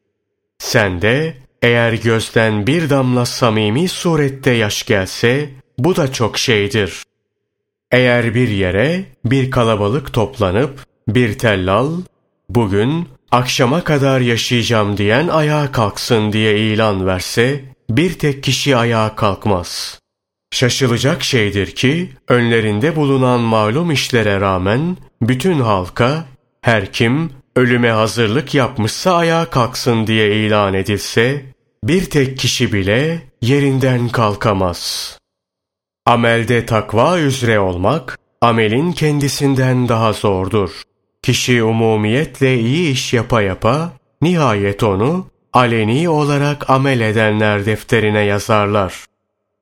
Sen 0.58 1.02
de 1.02 1.36
eğer 1.62 1.92
gözden 1.92 2.66
bir 2.66 2.90
damla 2.90 3.26
samimi 3.26 3.88
surette 3.88 4.50
yaş 4.50 4.82
gelse 4.86 5.50
bu 5.78 5.96
da 5.96 6.12
çok 6.12 6.38
şeydir. 6.38 7.02
Eğer 7.92 8.34
bir 8.34 8.48
yere 8.48 9.04
bir 9.24 9.50
kalabalık 9.50 10.12
toplanıp 10.12 10.86
bir 11.08 11.38
tellal 11.38 11.92
bugün 12.48 13.08
akşama 13.30 13.84
kadar 13.84 14.20
yaşayacağım 14.20 14.96
diyen 14.96 15.28
ayağa 15.28 15.72
kalksın 15.72 16.32
diye 16.32 16.58
ilan 16.58 17.06
verse 17.06 17.64
bir 17.90 18.18
tek 18.18 18.42
kişi 18.42 18.76
ayağa 18.76 19.16
kalkmaz. 19.16 20.00
Şaşılacak 20.50 21.22
şeydir 21.22 21.70
ki 21.70 22.10
önlerinde 22.28 22.96
bulunan 22.96 23.40
malum 23.40 23.90
işlere 23.90 24.40
rağmen 24.40 24.96
bütün 25.22 25.60
halka 25.60 26.24
her 26.62 26.92
kim 26.92 27.32
ölüme 27.56 27.90
hazırlık 27.90 28.54
yapmışsa 28.54 29.16
ayağa 29.16 29.50
kalksın 29.50 30.06
diye 30.06 30.46
ilan 30.46 30.74
edilse, 30.74 31.44
bir 31.84 32.04
tek 32.10 32.38
kişi 32.38 32.72
bile 32.72 33.22
yerinden 33.42 34.08
kalkamaz. 34.08 35.17
Amelde 36.08 36.66
takva 36.66 37.18
üzere 37.18 37.60
olmak, 37.60 38.18
amelin 38.40 38.92
kendisinden 38.92 39.88
daha 39.88 40.12
zordur. 40.12 40.70
Kişi 41.22 41.62
umumiyetle 41.62 42.58
iyi 42.58 42.92
iş 42.92 43.12
yapa 43.12 43.42
yapa, 43.42 43.92
nihayet 44.22 44.82
onu 44.82 45.26
aleni 45.52 46.08
olarak 46.08 46.70
amel 46.70 47.00
edenler 47.00 47.66
defterine 47.66 48.20
yazarlar. 48.20 49.04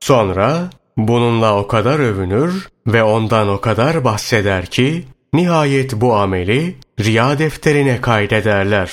Sonra 0.00 0.70
bununla 0.96 1.58
o 1.58 1.66
kadar 1.66 1.98
övünür 1.98 2.68
ve 2.86 3.02
ondan 3.02 3.48
o 3.48 3.60
kadar 3.60 4.04
bahseder 4.04 4.66
ki 4.66 5.04
nihayet 5.32 5.92
bu 6.00 6.14
ameli 6.14 6.76
riya 7.00 7.38
defterine 7.38 8.00
kaydederler. 8.00 8.92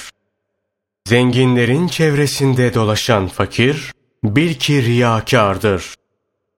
Zenginlerin 1.08 1.88
çevresinde 1.88 2.74
dolaşan 2.74 3.28
fakir 3.28 3.92
bil 4.24 4.54
ki 4.54 4.86
riyakardır. 4.86 5.96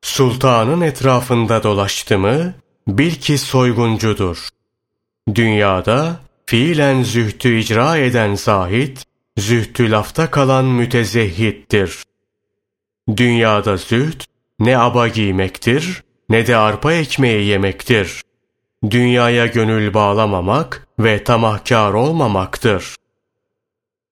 Sultanın 0.06 0.82
etrafında 0.82 1.64
dolaştı 1.64 2.20
mı 2.20 2.54
bil 2.88 3.12
ki 3.12 3.38
soyguncudur. 3.38 4.50
Dünyada 5.36 6.20
fiilen 6.46 7.04
zühtü 7.04 7.58
icra 7.58 7.98
eden 7.98 8.36
zahit, 8.36 9.04
zühtü 9.38 9.92
lafta 9.92 10.32
kalan 10.32 10.66
mütezehhittir. 10.66 12.04
Dünyada 13.18 13.78
züht, 13.78 14.26
ne 14.60 14.78
aba 14.78 15.08
giymektir, 15.08 16.04
ne 16.30 16.48
de 16.48 16.58
arpa 16.58 16.94
ekmeği 16.94 17.48
yemektir. 17.48 18.22
Dünyaya 18.90 19.46
gönül 19.46 19.94
bağlamamak 19.94 20.88
ve 21.00 21.24
tamahkar 21.24 21.94
olmamaktır. 21.94 22.96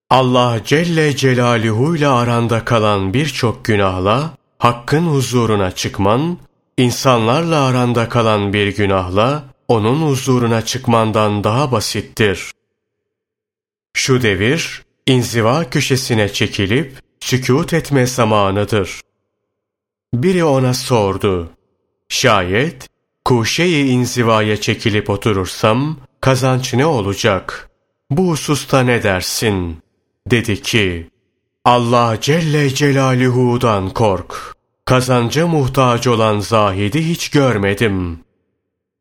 Allah 0.10 0.60
Celle 0.66 1.16
Celaluhu 1.16 1.96
ile 1.96 2.08
aranda 2.08 2.66
kalan 2.66 3.14
birçok 3.14 3.66
günahla, 3.66 4.34
Hakk'ın 4.64 5.06
huzuruna 5.06 5.72
çıkman, 5.72 6.38
insanlarla 6.78 7.66
aranda 7.66 8.10
kalan 8.10 8.54
bir 8.54 8.76
günahla, 8.76 9.44
onun 9.68 10.10
huzuruna 10.10 10.66
çıkmandan 10.66 11.44
daha 11.44 11.72
basittir. 11.72 12.52
Şu 13.94 14.22
devir, 14.22 14.84
inziva 15.08 15.70
köşesine 15.70 16.34
çekilip, 16.34 17.00
sükût 17.20 17.74
etme 17.74 18.08
zamanıdır. 18.08 19.02
Biri 20.14 20.44
ona 20.44 20.74
sordu. 20.74 21.50
Şayet, 22.10 22.90
kuşeyi 23.26 23.86
inzivaya 23.86 24.62
çekilip 24.62 25.10
oturursam, 25.10 25.98
kazanç 26.22 26.74
ne 26.74 26.86
olacak? 26.86 27.70
Bu 28.12 28.30
hususta 28.30 28.82
ne 28.82 29.04
dersin? 29.04 29.78
Dedi 30.32 30.62
ki, 30.62 31.10
Allah 31.66 32.18
Celle 32.22 32.70
Celaluhu'dan 32.70 33.90
kork. 33.90 34.56
Kazanca 34.86 35.48
muhtaç 35.48 36.08
olan 36.08 36.40
zahidi 36.40 37.10
hiç 37.10 37.30
görmedim. 37.30 38.20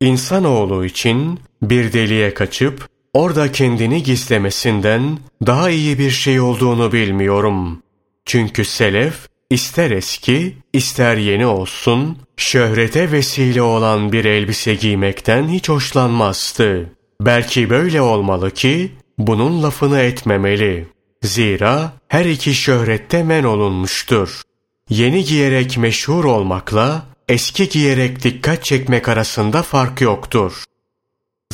İnsanoğlu 0.01 0.85
için 0.85 1.39
bir 1.61 1.93
deliğe 1.93 2.33
kaçıp 2.33 2.89
orada 3.13 3.51
kendini 3.51 4.03
gizlemesinden 4.03 5.17
daha 5.45 5.69
iyi 5.69 5.99
bir 5.99 6.11
şey 6.11 6.39
olduğunu 6.39 6.91
bilmiyorum. 6.91 7.83
Çünkü 8.25 8.65
selef 8.65 9.27
ister 9.49 9.91
eski 9.91 10.57
ister 10.73 11.17
yeni 11.17 11.45
olsun 11.45 12.17
şöhrete 12.37 13.11
vesile 13.11 13.61
olan 13.61 14.11
bir 14.11 14.25
elbise 14.25 14.75
giymekten 14.75 15.47
hiç 15.47 15.69
hoşlanmazdı. 15.69 16.89
Belki 17.21 17.69
böyle 17.69 18.01
olmalı 18.01 18.51
ki 18.51 18.91
bunun 19.17 19.63
lafını 19.63 19.99
etmemeli. 19.99 20.93
Zira 21.23 21.91
her 22.07 22.25
iki 22.25 22.53
şöhrette 22.53 23.23
men 23.23 23.43
olunmuştur. 23.43 24.41
Yeni 24.89 25.23
giyerek 25.23 25.77
meşhur 25.77 26.23
olmakla 26.23 27.05
eski 27.29 27.69
giyerek 27.69 28.23
dikkat 28.23 28.63
çekmek 28.63 29.09
arasında 29.09 29.61
fark 29.61 30.01
yoktur. 30.01 30.63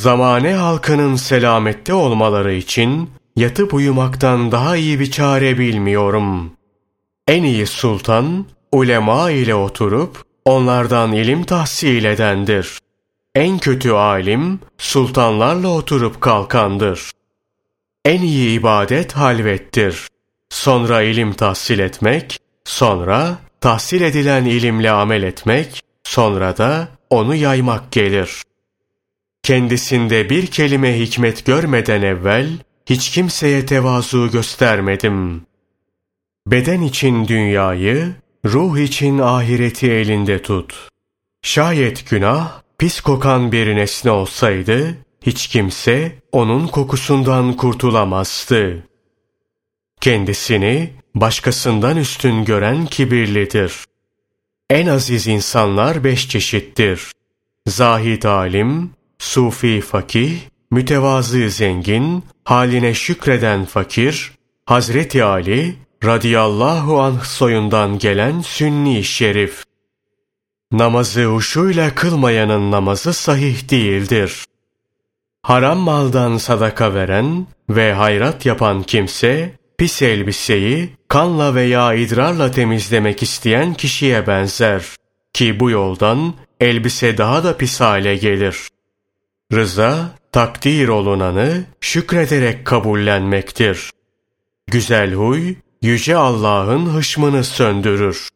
Zamane 0.00 0.54
halkının 0.54 1.16
selamette 1.16 1.94
olmaları 1.94 2.54
için 2.54 3.10
yatıp 3.36 3.74
uyumaktan 3.74 4.52
daha 4.52 4.76
iyi 4.76 5.00
bir 5.00 5.10
çare 5.10 5.58
bilmiyorum. 5.58 6.52
En 7.28 7.42
iyi 7.42 7.66
sultan, 7.66 8.46
ulema 8.72 9.30
ile 9.30 9.54
oturup 9.54 10.24
onlardan 10.44 11.12
ilim 11.12 11.44
tahsil 11.44 12.04
edendir. 12.04 12.78
En 13.34 13.58
kötü 13.58 13.90
alim, 13.90 14.60
sultanlarla 14.78 15.68
oturup 15.68 16.20
kalkandır. 16.20 17.10
En 18.04 18.22
iyi 18.22 18.58
ibadet 18.58 19.12
halvettir. 19.12 20.08
Sonra 20.50 21.02
ilim 21.02 21.32
tahsil 21.32 21.78
etmek, 21.78 22.38
sonra 22.64 23.38
tahsil 23.60 24.00
edilen 24.00 24.44
ilimle 24.44 24.90
amel 24.90 25.22
etmek, 25.22 25.82
sonra 26.04 26.56
da 26.56 26.88
onu 27.10 27.34
yaymak 27.34 27.92
gelir. 27.92 28.42
Kendisinde 29.42 30.30
bir 30.30 30.46
kelime 30.46 30.98
hikmet 30.98 31.44
görmeden 31.44 32.02
evvel, 32.02 32.48
hiç 32.86 33.10
kimseye 33.10 33.66
tevazu 33.66 34.30
göstermedim. 34.30 35.42
Beden 36.46 36.82
için 36.82 37.28
dünyayı, 37.28 38.14
ruh 38.46 38.78
için 38.78 39.18
ahireti 39.18 39.92
elinde 39.92 40.42
tut. 40.42 40.88
Şayet 41.42 42.10
günah, 42.10 42.62
pis 42.78 43.00
kokan 43.00 43.52
bir 43.52 43.76
nesne 43.76 44.10
olsaydı, 44.10 44.96
hiç 45.22 45.46
kimse 45.46 46.12
onun 46.32 46.66
kokusundan 46.66 47.52
kurtulamazdı. 47.52 48.86
Kendisini 50.00 50.90
başkasından 51.14 51.96
üstün 51.96 52.44
gören 52.44 52.86
kibirlidir. 52.86 53.84
En 54.70 54.86
aziz 54.86 55.26
insanlar 55.26 56.04
beş 56.04 56.28
çeşittir. 56.28 57.12
Zahid 57.66 58.22
alim, 58.22 58.90
sufi 59.18 59.80
fakih, 59.80 60.38
mütevazı 60.70 61.50
zengin, 61.50 62.24
haline 62.44 62.94
şükreden 62.94 63.64
fakir, 63.64 64.32
Hazreti 64.66 65.24
Ali 65.24 65.74
radıyallahu 66.04 67.00
anh 67.00 67.24
soyundan 67.24 67.98
gelen 67.98 68.40
sünni 68.40 69.04
şerif. 69.04 69.64
Namazı 70.72 71.28
uşuyla 71.28 71.94
kılmayanın 71.94 72.70
namazı 72.70 73.12
sahih 73.12 73.70
değildir. 73.70 74.44
Haram 75.42 75.78
maldan 75.78 76.36
sadaka 76.36 76.94
veren 76.94 77.46
ve 77.70 77.92
hayrat 77.92 78.46
yapan 78.46 78.82
kimse, 78.82 79.52
pis 79.78 80.02
elbiseyi 80.02 80.90
kanla 81.08 81.54
veya 81.54 81.94
idrarla 81.94 82.50
temizlemek 82.50 83.22
isteyen 83.22 83.74
kişiye 83.74 84.26
benzer. 84.26 84.84
Ki 85.32 85.60
bu 85.60 85.70
yoldan 85.70 86.34
elbise 86.60 87.18
daha 87.18 87.44
da 87.44 87.56
pis 87.56 87.80
hale 87.80 88.16
gelir. 88.16 88.68
Rıza, 89.52 90.10
takdir 90.32 90.88
olunanı 90.88 91.64
şükrederek 91.80 92.64
kabullenmektir. 92.64 93.90
Güzel 94.66 95.14
huy, 95.14 95.54
Yüce 95.82 96.16
Allah'ın 96.16 96.94
hışmını 96.94 97.44
söndürür. 97.44 98.28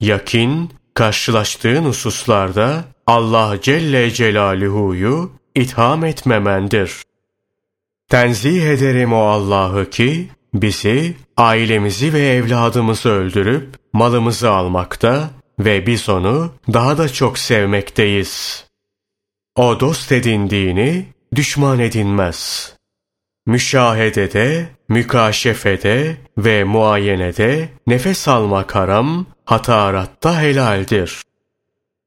Yakin, 0.00 0.70
karşılaştığın 0.94 1.84
hususlarda 1.84 2.84
Allah 3.06 3.56
Celle 3.62 4.10
Celaluhu'yu 4.10 5.30
itham 5.54 6.04
etmemendir. 6.04 7.02
Tenzih 8.08 8.62
ederim 8.62 9.12
o 9.12 9.22
Allah'ı 9.22 9.90
ki, 9.90 10.28
bizi, 10.54 11.16
ailemizi 11.36 12.12
ve 12.12 12.20
evladımızı 12.20 13.08
öldürüp 13.08 13.74
malımızı 13.92 14.50
almakta 14.50 15.30
ve 15.58 15.86
biz 15.86 16.08
onu 16.08 16.52
daha 16.72 16.98
da 16.98 17.08
çok 17.08 17.38
sevmekteyiz. 17.38 18.64
O 19.56 19.80
dost 19.80 20.12
edindiğini 20.12 21.06
düşman 21.34 21.78
edinmez. 21.78 22.72
Müşahedede, 23.46 24.68
mükaşefede 24.88 26.16
ve 26.38 26.64
muayenede 26.64 27.68
nefes 27.86 28.28
almak 28.28 28.74
haram, 28.74 29.26
hataratta 29.44 30.40
helaldir. 30.40 31.22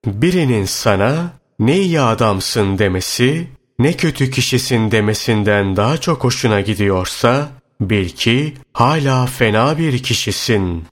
Birinin 0.06 0.66
sana 0.66 1.37
ne 1.60 1.80
iyi 1.80 2.02
adamsın 2.02 2.78
demesi, 2.78 3.48
ne 3.80 3.94
kötü 3.94 4.32
kişisin 4.32 4.92
demesinden 4.92 5.76
daha 5.76 5.98
çok 5.98 6.24
hoşuna 6.24 6.62
gidiyorsa, 6.62 7.50
bil 7.82 8.10
ki 8.10 8.54
hala 8.74 9.26
fena 9.26 9.78
bir 9.78 10.04
kişisin. 10.04 10.84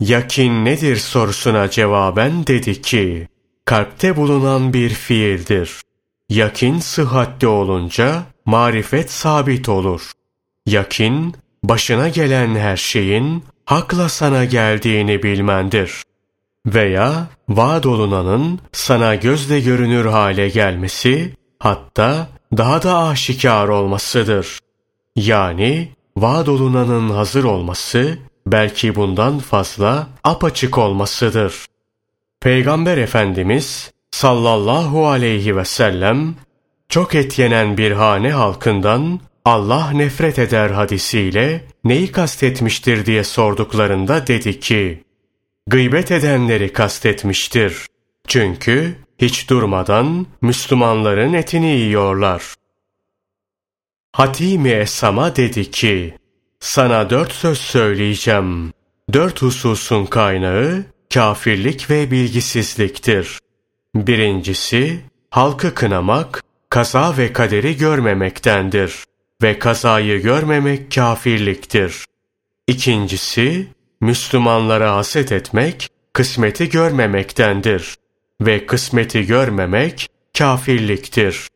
Yakin 0.00 0.64
nedir 0.64 0.96
sorusuna 0.96 1.70
cevaben 1.70 2.46
dedi 2.46 2.82
ki, 2.82 3.28
kalpte 3.64 4.16
bulunan 4.16 4.72
bir 4.72 4.90
fiildir. 4.90 5.80
Yakin 6.28 6.78
sıhhatli 6.78 7.46
olunca 7.46 8.22
marifet 8.44 9.10
sabit 9.10 9.68
olur. 9.68 10.12
Yakin, 10.66 11.34
başına 11.64 12.08
gelen 12.08 12.54
her 12.54 12.76
şeyin 12.76 13.44
hakla 13.64 14.08
sana 14.08 14.44
geldiğini 14.44 15.22
bilmendir. 15.22 16.02
Veya 16.66 17.26
vaad 17.48 17.84
olunanın 17.84 18.60
sana 18.72 19.14
gözle 19.14 19.60
görünür 19.60 20.04
hale 20.04 20.48
gelmesi, 20.48 21.36
hatta 21.58 22.28
daha 22.56 22.82
da 22.82 22.98
aşikar 22.98 23.68
olmasıdır. 23.68 24.58
Yani 25.16 25.88
vaad 26.16 26.46
olunanın 26.46 27.10
hazır 27.10 27.44
olması, 27.44 28.18
belki 28.46 28.94
bundan 28.94 29.38
fazla 29.38 30.06
apaçık 30.24 30.78
olmasıdır. 30.78 31.66
Peygamber 32.40 32.98
Efendimiz 32.98 33.90
sallallahu 34.10 35.08
aleyhi 35.08 35.56
ve 35.56 35.64
sellem 35.64 36.34
çok 36.88 37.14
et 37.14 37.38
yenen 37.38 37.76
bir 37.76 37.92
hane 37.92 38.32
halkından 38.32 39.20
Allah 39.44 39.90
nefret 39.90 40.38
eder 40.38 40.70
hadisiyle 40.70 41.64
neyi 41.84 42.12
kastetmiştir 42.12 43.06
diye 43.06 43.24
sorduklarında 43.24 44.26
dedi 44.26 44.60
ki, 44.60 45.04
gıybet 45.66 46.10
edenleri 46.10 46.72
kastetmiştir. 46.72 47.86
Çünkü 48.26 48.96
hiç 49.18 49.50
durmadan 49.50 50.26
Müslümanların 50.42 51.32
etini 51.32 51.70
yiyorlar. 51.70 52.54
Hatimi 54.12 54.70
Esam'a 54.70 55.36
dedi 55.36 55.70
ki, 55.70 56.14
sana 56.60 57.10
dört 57.10 57.32
söz 57.32 57.58
söyleyeceğim. 57.58 58.72
Dört 59.12 59.42
hususun 59.42 60.06
kaynağı 60.06 60.84
kafirlik 61.14 61.90
ve 61.90 62.10
bilgisizliktir. 62.10 63.38
Birincisi, 63.94 65.00
halkı 65.30 65.74
kınamak, 65.74 66.42
kaza 66.70 67.16
ve 67.16 67.32
kaderi 67.32 67.76
görmemektendir 67.76 69.04
ve 69.42 69.58
kazayı 69.58 70.22
görmemek 70.22 70.92
kafirliktir. 70.92 72.04
İkincisi, 72.66 73.66
Müslümanlara 74.00 74.96
haset 74.96 75.32
etmek, 75.32 75.88
kısmeti 76.12 76.68
görmemektendir 76.68 77.94
ve 78.40 78.66
kısmeti 78.66 79.26
görmemek 79.26 80.08
kafirliktir. 80.38 81.48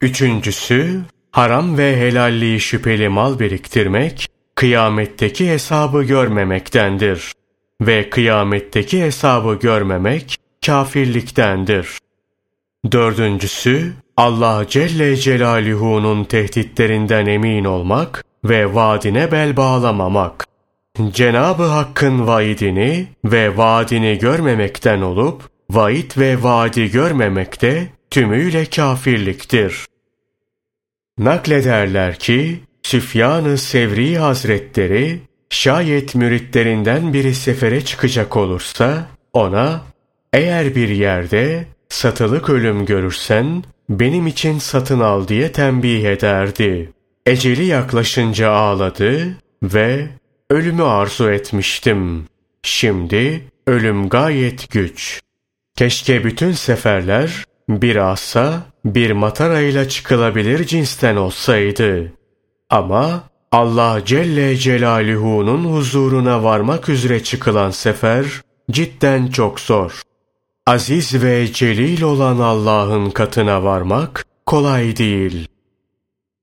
Üçüncüsü, 0.00 1.00
haram 1.30 1.78
ve 1.78 1.96
helalliği 1.96 2.60
şüpheli 2.60 3.08
mal 3.08 3.38
biriktirmek, 3.38 4.28
kıyametteki 4.54 5.50
hesabı 5.50 6.02
görmemektendir 6.02 7.32
ve 7.80 8.10
kıyametteki 8.10 9.02
hesabı 9.02 9.54
görmemek 9.54 10.36
kafirliktendir. 10.66 11.98
Dördüncüsü, 12.92 13.92
Allah 14.16 14.64
Celle 14.68 15.16
Celaluhu'nun 15.16 16.24
tehditlerinden 16.24 17.26
emin 17.26 17.64
olmak 17.64 18.24
ve 18.44 18.74
vaadine 18.74 19.32
bel 19.32 19.56
bağlamamak. 19.56 20.53
Cenabı 21.12 21.62
Hakk'ın 21.62 22.26
vaidini 22.26 23.06
ve 23.24 23.56
vaadini 23.56 24.18
görmemekten 24.18 25.00
olup, 25.00 25.42
vaid 25.70 26.10
ve 26.18 26.42
vaadi 26.42 26.90
görmemekte 26.90 27.88
tümüyle 28.10 28.64
kafirliktir. 28.64 29.86
Naklederler 31.18 32.18
ki, 32.18 32.60
Süfyan-ı 32.82 33.58
Sevri 33.58 34.18
Hazretleri, 34.18 35.20
şayet 35.50 36.14
müritlerinden 36.14 37.12
biri 37.12 37.34
sefere 37.34 37.84
çıkacak 37.84 38.36
olursa, 38.36 39.06
ona, 39.32 39.80
eğer 40.32 40.74
bir 40.74 40.88
yerde 40.88 41.64
satılık 41.88 42.50
ölüm 42.50 42.86
görürsen, 42.86 43.64
benim 43.88 44.26
için 44.26 44.58
satın 44.58 45.00
al 45.00 45.28
diye 45.28 45.52
tembih 45.52 46.04
ederdi. 46.04 46.92
Eceli 47.26 47.64
yaklaşınca 47.64 48.50
ağladı 48.50 49.36
ve 49.62 50.08
ölümü 50.50 50.82
arzu 50.82 51.30
etmiştim. 51.30 52.26
Şimdi 52.62 53.44
ölüm 53.66 54.08
gayet 54.08 54.70
güç. 54.70 55.20
Keşke 55.76 56.24
bütün 56.24 56.52
seferler 56.52 57.44
bir 57.68 57.96
asa 57.96 58.62
bir 58.84 59.10
matarayla 59.10 59.88
çıkılabilir 59.88 60.66
cinsten 60.66 61.16
olsaydı. 61.16 62.12
Ama 62.70 63.24
Allah 63.52 64.00
Celle 64.04 64.56
Celaluhu'nun 64.56 65.64
huzuruna 65.64 66.44
varmak 66.44 66.88
üzere 66.88 67.22
çıkılan 67.22 67.70
sefer 67.70 68.24
cidden 68.70 69.26
çok 69.26 69.60
zor. 69.60 70.02
Aziz 70.66 71.22
ve 71.22 71.52
celil 71.52 72.02
olan 72.02 72.38
Allah'ın 72.38 73.10
katına 73.10 73.64
varmak 73.64 74.26
kolay 74.46 74.96
değil. 74.96 75.48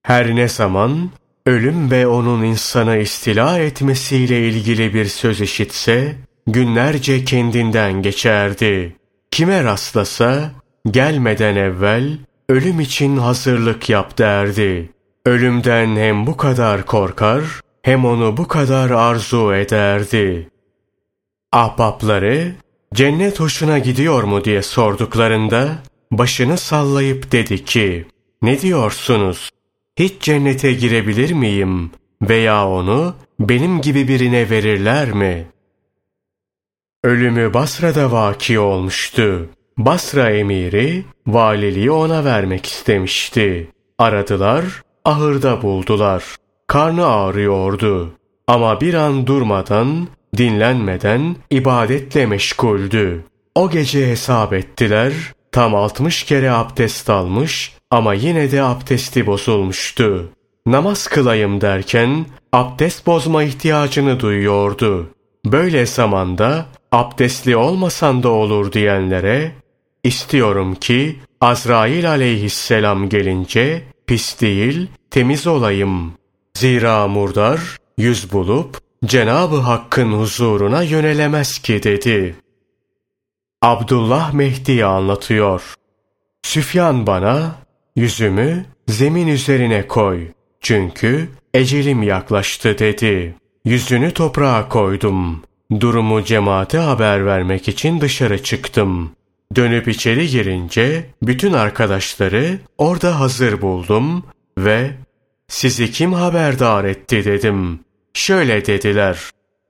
Her 0.03 0.35
ne 0.35 0.47
zaman 0.47 1.09
ölüm 1.45 1.91
ve 1.91 2.07
onun 2.07 2.43
insanı 2.43 2.97
istila 2.97 3.59
etmesiyle 3.59 4.49
ilgili 4.49 4.93
bir 4.93 5.05
söz 5.05 5.41
işitse, 5.41 6.15
günlerce 6.47 7.25
kendinden 7.25 8.01
geçerdi. 8.01 8.95
Kime 9.31 9.63
rastlasa, 9.63 10.51
gelmeden 10.91 11.55
evvel 11.55 12.17
ölüm 12.49 12.79
için 12.79 13.17
hazırlık 13.17 13.89
yap 13.89 14.17
derdi. 14.17 14.89
Ölümden 15.25 15.95
hem 15.95 16.27
bu 16.27 16.37
kadar 16.37 16.85
korkar, 16.85 17.43
hem 17.83 18.05
onu 18.05 18.37
bu 18.37 18.47
kadar 18.47 18.89
arzu 18.89 19.53
ederdi. 19.53 20.49
Ahbapları, 21.51 22.51
cennet 22.93 23.39
hoşuna 23.39 23.79
gidiyor 23.79 24.23
mu 24.23 24.43
diye 24.43 24.61
sorduklarında, 24.61 25.69
başını 26.11 26.57
sallayıp 26.57 27.31
dedi 27.31 27.65
ki, 27.65 28.05
ne 28.41 28.61
diyorsunuz? 28.61 29.49
Hiç 30.01 30.21
cennete 30.21 30.73
girebilir 30.73 31.31
miyim? 31.33 31.91
Veya 32.21 32.67
onu 32.67 33.15
benim 33.39 33.81
gibi 33.81 34.07
birine 34.07 34.49
verirler 34.49 35.11
mi? 35.11 35.47
Ölümü 37.03 37.53
Basra'da 37.53 38.11
vaki 38.11 38.59
olmuştu. 38.59 39.49
Basra 39.77 40.29
emiri 40.29 41.03
valiliği 41.27 41.91
ona 41.91 42.25
vermek 42.25 42.65
istemişti. 42.65 43.69
Aradılar, 43.97 44.63
ahırda 45.05 45.61
buldular. 45.61 46.23
Karnı 46.67 47.05
ağrıyordu. 47.05 48.11
Ama 48.47 48.81
bir 48.81 48.93
an 48.93 49.27
durmadan, 49.27 50.07
dinlenmeden 50.37 51.35
ibadetle 51.49 52.25
meşguldü. 52.25 53.23
O 53.55 53.69
gece 53.69 54.07
hesap 54.07 54.53
ettiler, 54.53 55.13
tam 55.51 55.75
60 55.75 56.23
kere 56.23 56.51
abdest 56.51 57.09
almış 57.09 57.80
ama 57.91 58.13
yine 58.13 58.51
de 58.51 58.61
abdesti 58.61 59.25
bozulmuştu. 59.25 60.29
Namaz 60.65 61.07
kılayım 61.07 61.61
derken 61.61 62.25
abdest 62.53 63.07
bozma 63.07 63.43
ihtiyacını 63.43 64.19
duyuyordu. 64.19 65.09
Böyle 65.45 65.85
zamanda 65.85 66.65
abdestli 66.91 67.55
olmasan 67.55 68.23
da 68.23 68.29
olur 68.29 68.71
diyenlere 68.71 69.51
istiyorum 70.03 70.75
ki 70.75 71.19
Azrail 71.41 72.09
aleyhisselam 72.09 73.09
gelince 73.09 73.83
pis 74.07 74.41
değil 74.41 74.87
temiz 75.11 75.47
olayım. 75.47 76.13
Zira 76.57 77.07
murdar 77.07 77.77
yüz 77.97 78.33
bulup 78.33 78.77
Cenabı 79.05 79.55
Hakk'ın 79.57 80.11
huzuruna 80.11 80.83
yönelemez 80.83 81.59
ki 81.59 81.83
dedi. 81.83 82.35
Abdullah 83.61 84.33
Mehdi 84.33 84.85
anlatıyor. 84.85 85.73
Süfyan 86.43 87.07
bana 87.07 87.60
yüzümü 87.95 88.65
zemin 88.87 89.27
üzerine 89.27 89.87
koy. 89.87 90.27
Çünkü 90.61 91.29
ecelim 91.53 92.03
yaklaştı 92.03 92.79
dedi. 92.79 93.35
Yüzünü 93.65 94.11
toprağa 94.11 94.69
koydum. 94.69 95.43
Durumu 95.79 96.23
cemaate 96.23 96.77
haber 96.77 97.25
vermek 97.25 97.67
için 97.67 98.01
dışarı 98.01 98.43
çıktım. 98.43 99.11
Dönüp 99.55 99.87
içeri 99.87 100.27
girince 100.27 101.05
bütün 101.21 101.53
arkadaşları 101.53 102.59
orada 102.77 103.19
hazır 103.19 103.61
buldum 103.61 104.23
ve 104.57 104.91
sizi 105.47 105.91
kim 105.91 106.13
haberdar 106.13 106.83
etti 106.83 107.25
dedim. 107.25 107.79
Şöyle 108.13 108.65
dediler. 108.65 109.19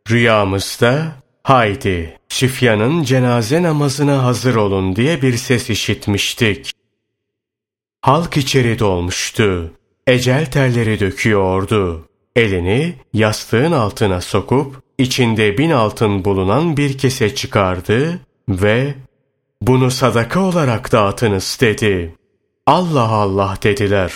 Rüyamızda 0.10 1.16
haydi 1.44 2.18
Süfyan'ın 2.30 3.04
cenaze 3.04 3.64
namazına 3.64 4.24
hazır 4.24 4.56
olun 4.56 4.96
diye 4.96 5.22
bir 5.22 5.38
ses 5.38 5.70
işitmiştik. 5.70 6.72
Halk 8.02 8.38
içeri 8.38 8.80
dolmuştu. 8.80 9.72
Ecel 10.08 10.46
terleri 10.46 11.00
döküyordu. 11.00 12.08
Elini 12.36 12.96
yastığın 13.14 13.72
altına 13.72 14.22
sokup 14.22 14.82
içinde 14.98 15.58
bin 15.58 15.72
altın 15.72 16.26
bulunan 16.26 16.78
bir 16.78 16.98
kese 16.98 17.36
çıkardı 17.36 18.20
ve 18.50 18.94
bunu 19.62 19.92
sadaka 19.92 20.40
olarak 20.40 20.92
dağıtınız 20.92 21.58
dedi. 21.62 22.16
Allah 22.68 23.10
Allah 23.10 23.58
dediler. 23.64 24.14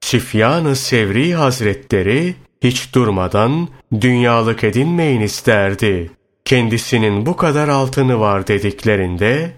Süfyan-ı 0.00 0.76
Sevri 0.76 1.34
Hazretleri 1.34 2.34
hiç 2.62 2.94
durmadan 2.94 3.68
dünyalık 4.00 4.64
edinmeyin 4.64 5.20
isterdi. 5.20 6.10
Kendisinin 6.44 7.26
bu 7.26 7.36
kadar 7.36 7.68
altını 7.68 8.20
var 8.20 8.46
dediklerinde 8.46 9.52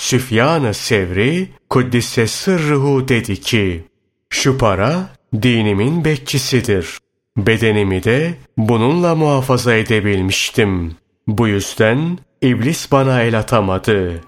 Süfyan-ı 0.00 0.74
Sevri 0.74 1.48
Kuddise 1.70 2.26
sırruhu 2.26 3.08
dedi 3.08 3.40
ki 3.40 3.84
şu 4.30 4.58
para 4.58 5.08
dinimin 5.42 6.04
bekçisidir. 6.04 6.98
Bedenimi 7.36 8.04
de 8.04 8.34
bununla 8.56 9.14
muhafaza 9.14 9.74
edebilmiştim. 9.74 10.96
Bu 11.26 11.48
yüzden 11.48 12.18
iblis 12.42 12.92
bana 12.92 13.22
el 13.22 13.38
atamadı. 13.38 14.20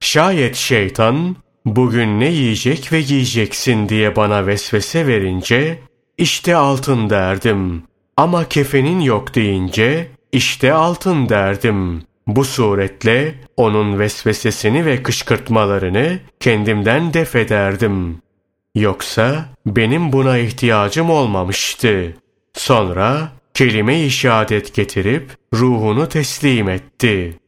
Şayet 0.00 0.56
şeytan 0.56 1.36
bugün 1.64 2.20
ne 2.20 2.28
yiyecek 2.28 2.92
ve 2.92 3.00
giyeceksin 3.00 3.88
diye 3.88 4.16
bana 4.16 4.46
vesvese 4.46 5.06
verince 5.06 5.78
işte 6.18 6.56
altın 6.56 7.10
derdim. 7.10 7.82
Ama 8.16 8.48
kefenin 8.48 9.00
yok 9.00 9.34
deyince 9.34 10.08
işte 10.32 10.72
altın 10.72 11.28
derdim. 11.28 12.07
Bu 12.28 12.44
suretle 12.44 13.34
onun 13.56 13.98
vesvesesini 13.98 14.86
ve 14.86 15.02
kışkırtmalarını 15.02 16.18
kendimden 16.40 17.14
def 17.14 17.36
ederdim. 17.36 18.18
Yoksa 18.74 19.48
benim 19.66 20.12
buna 20.12 20.38
ihtiyacım 20.38 21.10
olmamıştı. 21.10 22.14
Sonra 22.54 23.28
kelime-i 23.54 24.10
şehadet 24.10 24.74
getirip 24.74 25.30
ruhunu 25.54 26.08
teslim 26.08 26.68
etti. 26.68 27.38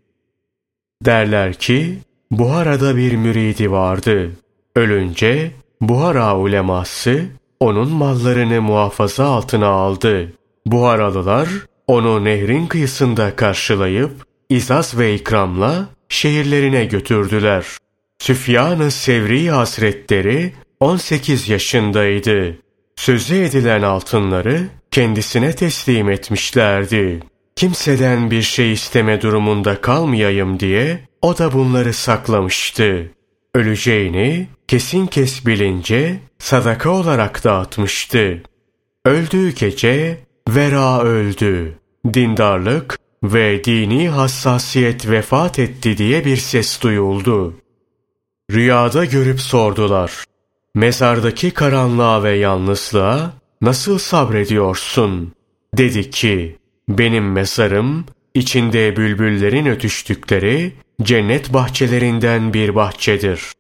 Derler 1.05 1.55
ki 1.55 1.99
Buhara'da 2.31 2.97
bir 2.97 3.13
müridi 3.13 3.71
vardı. 3.71 4.31
Ölünce 4.77 5.51
Buhara 5.81 6.39
uleması 6.39 7.25
onun 7.61 7.93
mallarını 7.93 8.63
muhafaza 8.63 9.27
altına 9.27 9.69
aldı. 9.69 10.33
Buharalılar 10.67 11.49
onu 11.87 12.25
nehrin 12.25 12.67
kıyısında 12.67 13.37
karşılayıp 13.37 14.30
izaz 14.51 14.99
ve 14.99 15.15
ikramla 15.15 15.89
şehirlerine 16.09 16.85
götürdüler. 16.85 17.67
Süfyan-ı 18.19 18.91
Sevri 18.91 19.51
Hazretleri 19.51 20.53
18 20.81 21.49
yaşındaydı. 21.49 22.57
Sözü 22.97 23.37
edilen 23.37 23.83
altınları 23.83 24.63
kendisine 24.91 25.53
teslim 25.53 26.11
etmişlerdi. 26.11 27.21
Kimseden 27.57 28.31
bir 28.31 28.43
şey 28.43 28.73
isteme 28.73 29.23
durumunda 29.23 29.81
kalmayayım 29.81 30.61
diye 30.61 31.01
o 31.23 31.39
da 31.39 31.53
bunları 31.53 31.93
saklamıştı. 31.93 33.11
Öleceğini 33.55 34.49
kesin 34.69 35.07
kes 35.07 35.47
bilince 35.47 36.21
sadaka 36.39 36.91
olarak 36.91 37.45
dağıtmıştı. 37.45 38.43
Öldüğü 39.05 39.55
gece 39.55 40.19
vera 40.49 41.01
öldü. 41.01 41.79
Dindarlık 42.15 42.99
ve 43.23 43.65
dini 43.65 44.09
hassasiyet 44.09 45.09
vefat 45.09 45.59
etti 45.59 45.99
diye 45.99 46.25
bir 46.25 46.37
ses 46.37 46.83
duyuldu. 46.83 47.55
Rüyada 48.53 49.05
görüp 49.05 49.41
sordular. 49.41 50.25
Mezardaki 50.75 51.51
karanlığa 51.51 52.23
ve 52.23 52.37
yalnızlığa 52.37 53.33
nasıl 53.61 53.99
sabrediyorsun? 53.99 55.33
Dedi 55.77 56.11
ki, 56.11 56.59
benim 56.89 57.33
mezarım 57.33 58.05
içinde 58.35 58.97
bülbüllerin 58.97 59.67
ötüştükleri 59.67 60.73
cennet 61.03 61.53
bahçelerinden 61.53 62.55
bir 62.55 62.75
bahçedir. 62.75 63.53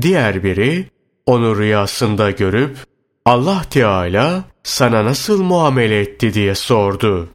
Diğer 0.00 0.42
biri 0.42 0.86
onu 1.26 1.58
rüyasında 1.58 2.30
görüp 2.30 2.76
Allah 3.24 3.62
Teala 3.70 4.44
sana 4.62 5.04
nasıl 5.04 5.42
muamele 5.42 6.00
etti 6.00 6.34
diye 6.34 6.54
sordu. 6.54 7.33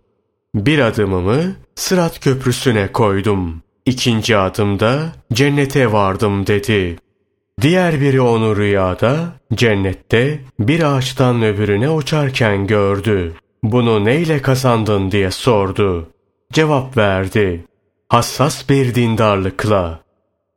Bir 0.56 0.80
adımımı 0.80 1.56
Sırat 1.76 2.20
Köprüsü'ne 2.20 2.92
koydum. 2.92 3.62
İkinci 3.86 4.38
adımda 4.38 5.04
cennete 5.34 5.92
vardım 5.92 6.48
dedi. 6.48 6.98
Diğer 7.62 8.02
biri 8.02 8.22
onu 8.22 8.58
rüyada 8.58 9.34
cennette 9.54 10.40
bir 10.60 10.84
ağaçtan 10.84 11.44
öbürüne 11.44 11.90
uçarken 11.90 12.68
gördü. 12.68 13.34
Bunu 13.64 14.06
neyle 14.06 14.42
kazandın 14.42 15.12
diye 15.12 15.32
sordu. 15.32 16.10
Cevap 16.54 16.98
verdi. 16.98 17.66
Hassas 18.10 18.70
bir 18.70 18.96
dindarlıkla. 18.96 20.00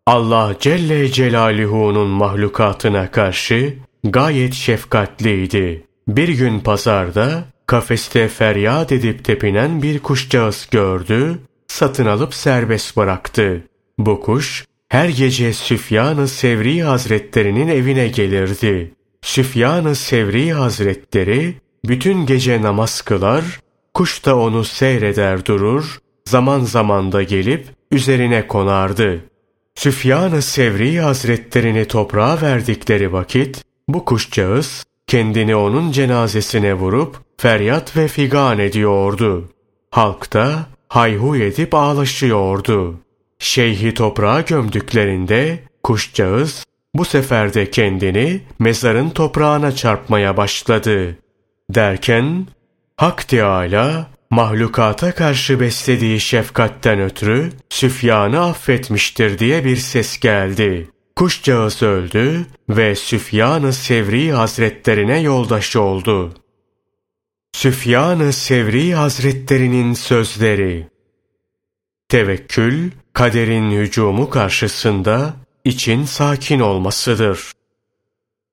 Allah 0.07 0.55
Celle 0.61 1.13
Celaluhu'nun 1.13 2.09
mahlukatına 2.09 3.11
karşı 3.11 3.75
gayet 4.05 4.55
şefkatliydi. 4.55 5.87
Bir 6.09 6.29
gün 6.29 6.61
pazarda 6.61 7.45
kafeste 7.73 8.29
feryat 8.29 8.93
edip 8.93 9.25
tepinen 9.25 9.83
bir 9.83 9.99
kuşcağız 9.99 10.69
gördü, 10.71 11.39
satın 11.67 12.07
alıp 12.07 12.35
serbest 12.35 12.97
bıraktı. 12.97 13.63
Bu 13.99 14.21
kuş 14.21 14.65
her 14.89 15.09
gece 15.09 15.53
Süfyan-ı 15.53 16.29
Sevri 16.29 16.83
Hazretlerinin 16.83 17.69
evine 17.69 18.09
gelirdi. 18.09 18.95
Süfyan-ı 19.23 19.95
Sevri 19.95 20.53
Hazretleri 20.53 21.55
bütün 21.85 22.27
gece 22.27 22.63
namaz 22.63 23.01
kılar, 23.01 23.61
kuş 23.95 24.25
da 24.25 24.39
onu 24.39 24.65
seyreder 24.65 25.47
durur, 25.47 25.99
zaman 26.29 26.61
zaman 26.61 27.13
da 27.13 27.23
gelip 27.23 27.67
üzerine 27.91 28.47
konardı. 28.47 29.25
Süfyan-ı 29.75 30.43
Sevri 30.43 31.01
Hazretlerini 31.01 31.89
toprağa 31.89 32.43
verdikleri 32.43 33.13
vakit 33.13 33.65
bu 33.89 34.05
kuşcağız 34.05 34.85
kendini 35.13 35.57
onun 35.57 35.93
cenazesine 35.93 36.75
vurup 36.75 37.17
feryat 37.37 37.97
ve 37.97 38.09
figan 38.09 38.59
ediyordu. 38.59 39.49
Halk 39.91 40.33
da 40.33 40.67
hayhu 40.89 41.37
edip 41.37 41.75
ağlaşıyordu. 41.75 43.01
Şeyhi 43.39 43.95
toprağa 43.95 44.41
gömdüklerinde 44.41 45.59
kuşcağız 45.83 46.67
bu 46.95 47.05
sefer 47.05 47.55
de 47.55 47.71
kendini 47.71 48.41
mezarın 48.59 49.11
toprağına 49.11 49.73
çarpmaya 49.73 50.37
başladı. 50.37 51.19
Derken 51.71 52.47
Hak 52.97 53.29
Teâlâ 53.29 54.07
mahlukata 54.31 55.15
karşı 55.15 55.61
beslediği 55.61 56.21
şefkatten 56.21 57.01
ötürü 57.01 57.53
Süfyan'ı 57.71 58.41
affetmiştir 58.41 59.39
diye 59.39 59.65
bir 59.65 59.77
ses 59.77 60.21
geldi. 60.21 60.92
Kuşcağız 61.17 61.83
öldü 61.83 62.47
ve 62.69 62.95
Süfyan-ı 62.95 63.73
Sevri 63.73 64.33
Hazretlerine 64.33 65.21
yoldaş 65.21 65.77
oldu. 65.77 66.35
Süfyan-ı 67.53 68.33
Sevri 68.33 68.95
Hazretlerinin 68.95 69.95
sözleri 69.95 70.89
Tevekkül, 72.09 72.91
kaderin 73.13 73.71
hücumu 73.71 74.31
karşısında 74.31 75.35
için 75.65 76.05
sakin 76.05 76.61
olmasıdır. 76.61 77.53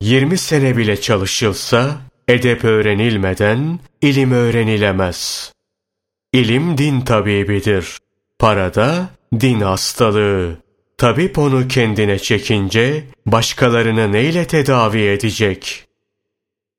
20 0.02 0.38
sene 0.38 0.78
bile 0.78 1.02
çalışılsa, 1.02 2.02
edep 2.28 2.64
öğrenilmeden 2.64 3.80
ilim 4.02 4.32
öğrenilemez. 4.32 5.54
İlim 6.34 6.78
din 6.78 7.02
tabibidir. 7.02 7.98
Parada 8.40 9.10
din 9.40 9.62
hastalığı. 9.62 10.69
Tabip 11.00 11.38
onu 11.38 11.68
kendine 11.68 12.20
çekince 12.20 13.04
başkalarını 13.26 14.12
neyle 14.12 14.48
tedavi 14.48 15.02
edecek? 15.02 15.86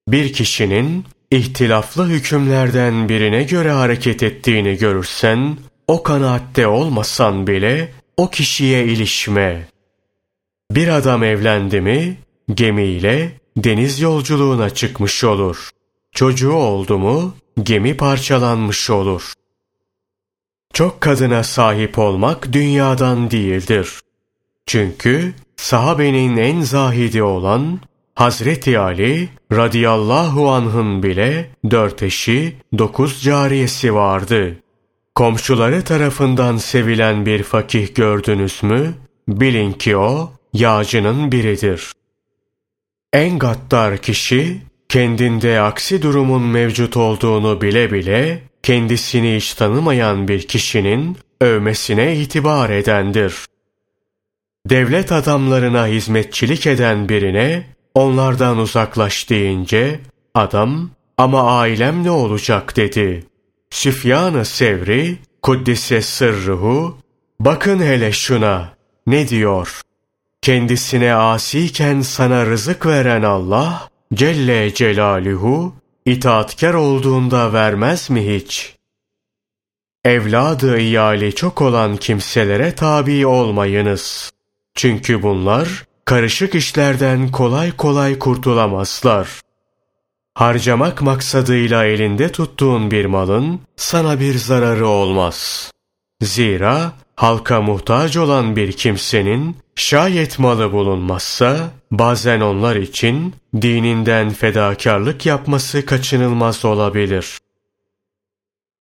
Bir 0.09 0.33
kişinin 0.33 1.05
ihtilaflı 1.31 2.09
hükümlerden 2.09 3.09
birine 3.09 3.43
göre 3.43 3.71
hareket 3.71 4.23
ettiğini 4.23 4.77
görürsen, 4.77 5.59
o 5.89 6.03
kanaatte 6.03 6.67
olmasan 6.67 7.47
bile 7.47 7.93
o 8.17 8.31
kişiye 8.31 8.85
ilişme. 8.85 9.69
Bir 10.71 10.89
adam 10.89 11.25
evlendi 11.25 11.81
mi, 11.81 12.17
gemiyle 12.55 13.33
deniz 13.57 14.01
yolculuğuna 14.01 14.71
çıkmış 14.71 15.25
olur. 15.25 15.71
Çocuğu 16.13 16.53
oldu 16.53 16.99
mu, 16.99 17.37
gemi 17.63 17.97
parçalanmış 17.97 18.91
olur. 18.91 19.33
Çok 20.75 21.01
kadına 21.01 21.45
sahip 21.45 21.99
olmak 21.99 22.53
dünyadan 22.53 23.31
değildir. 23.31 24.01
Çünkü 24.71 25.33
sahabenin 25.57 26.37
en 26.37 26.61
zahidi 26.61 27.23
olan 27.23 27.81
Hazreti 28.15 28.79
Ali 28.79 29.29
radıyallahu 29.53 30.51
anh'ın 30.51 31.03
bile 31.03 31.51
dört 31.71 32.03
eşi, 32.03 32.57
dokuz 32.79 33.23
cariyesi 33.23 33.95
vardı. 33.95 34.57
Komşuları 35.15 35.85
tarafından 35.85 36.57
sevilen 36.57 37.27
bir 37.27 37.43
fakih 37.43 37.95
gördünüz 37.95 38.63
mü? 38.63 38.95
Bilin 39.29 39.73
ki 39.73 39.97
o 39.97 40.33
yağcının 40.53 41.33
biridir. 41.33 41.93
En 43.13 43.39
gaddar 43.39 43.99
kişi 43.99 44.63
kendinde 44.89 45.61
aksi 45.61 46.03
durumun 46.03 46.43
mevcut 46.43 46.97
olduğunu 46.97 47.61
bile 47.61 47.93
bile 47.93 48.43
kendisini 48.63 49.37
hiç 49.37 49.55
tanımayan 49.55 50.29
bir 50.29 50.43
kişinin 50.43 51.17
övmesine 51.41 52.17
itibar 52.17 52.71
edendir. 52.71 53.50
Devlet 54.67 55.13
adamlarına 55.13 55.87
hizmetçilik 55.87 56.67
eden 56.67 57.09
birine 57.09 57.67
onlardan 57.95 58.59
uzaklaş 58.59 59.31
deyince 59.31 60.01
adam 60.35 60.91
ama 61.19 61.59
ailem 61.59 62.05
ne 62.05 62.11
olacak 62.11 62.77
dedi. 62.77 63.27
Süfyan-ı 63.71 64.45
Sevri 64.45 65.19
Kuddise 65.43 66.03
sırruhu 66.03 66.99
bakın 67.41 67.79
hele 67.79 68.13
şuna 68.13 68.75
ne 69.07 69.29
diyor? 69.29 69.81
Kendisine 70.43 71.15
asiyken 71.15 72.01
sana 72.01 72.47
rızık 72.47 72.87
veren 72.87 73.23
Allah 73.23 73.89
Celle 74.15 74.75
Celaluhu 74.75 75.75
itaatkar 76.07 76.75
olduğunda 76.75 77.53
vermez 77.53 78.11
mi 78.11 78.35
hiç? 78.35 78.77
Evladı 80.05 80.79
iyali 80.79 81.35
çok 81.35 81.63
olan 81.63 81.97
kimselere 81.97 82.75
tabi 82.75 83.27
olmayınız. 83.27 84.33
Çünkü 84.75 85.23
bunlar 85.23 85.85
karışık 86.05 86.55
işlerden 86.55 87.31
kolay 87.31 87.77
kolay 87.77 88.19
kurtulamazlar. 88.19 89.41
Harcamak 90.35 91.03
maksadıyla 91.03 91.85
elinde 91.85 92.33
tuttuğun 92.33 92.91
bir 92.91 93.05
malın 93.05 93.61
sana 93.77 94.21
bir 94.21 94.35
zararı 94.35 94.87
olmaz. 94.87 95.71
Zira 96.23 96.93
halka 97.17 97.61
muhtaç 97.61 98.17
olan 98.17 98.57
bir 98.57 98.73
kimsenin 98.73 99.57
şayet 99.75 100.39
malı 100.39 100.73
bulunmazsa 100.73 101.71
bazen 101.91 102.41
onlar 102.41 102.77
için 102.77 103.35
dininden 103.63 104.31
fedakarlık 104.31 105.27
yapması 105.27 105.87
kaçınılmaz 105.87 106.65
olabilir. 106.65 107.39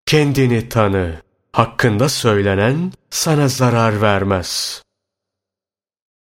Kendini 0.06 0.70
tanı. 0.70 1.22
Hakkında 1.52 2.10
söylenen 2.10 2.92
sana 3.10 3.48
zarar 3.48 4.02
vermez. 4.02 4.82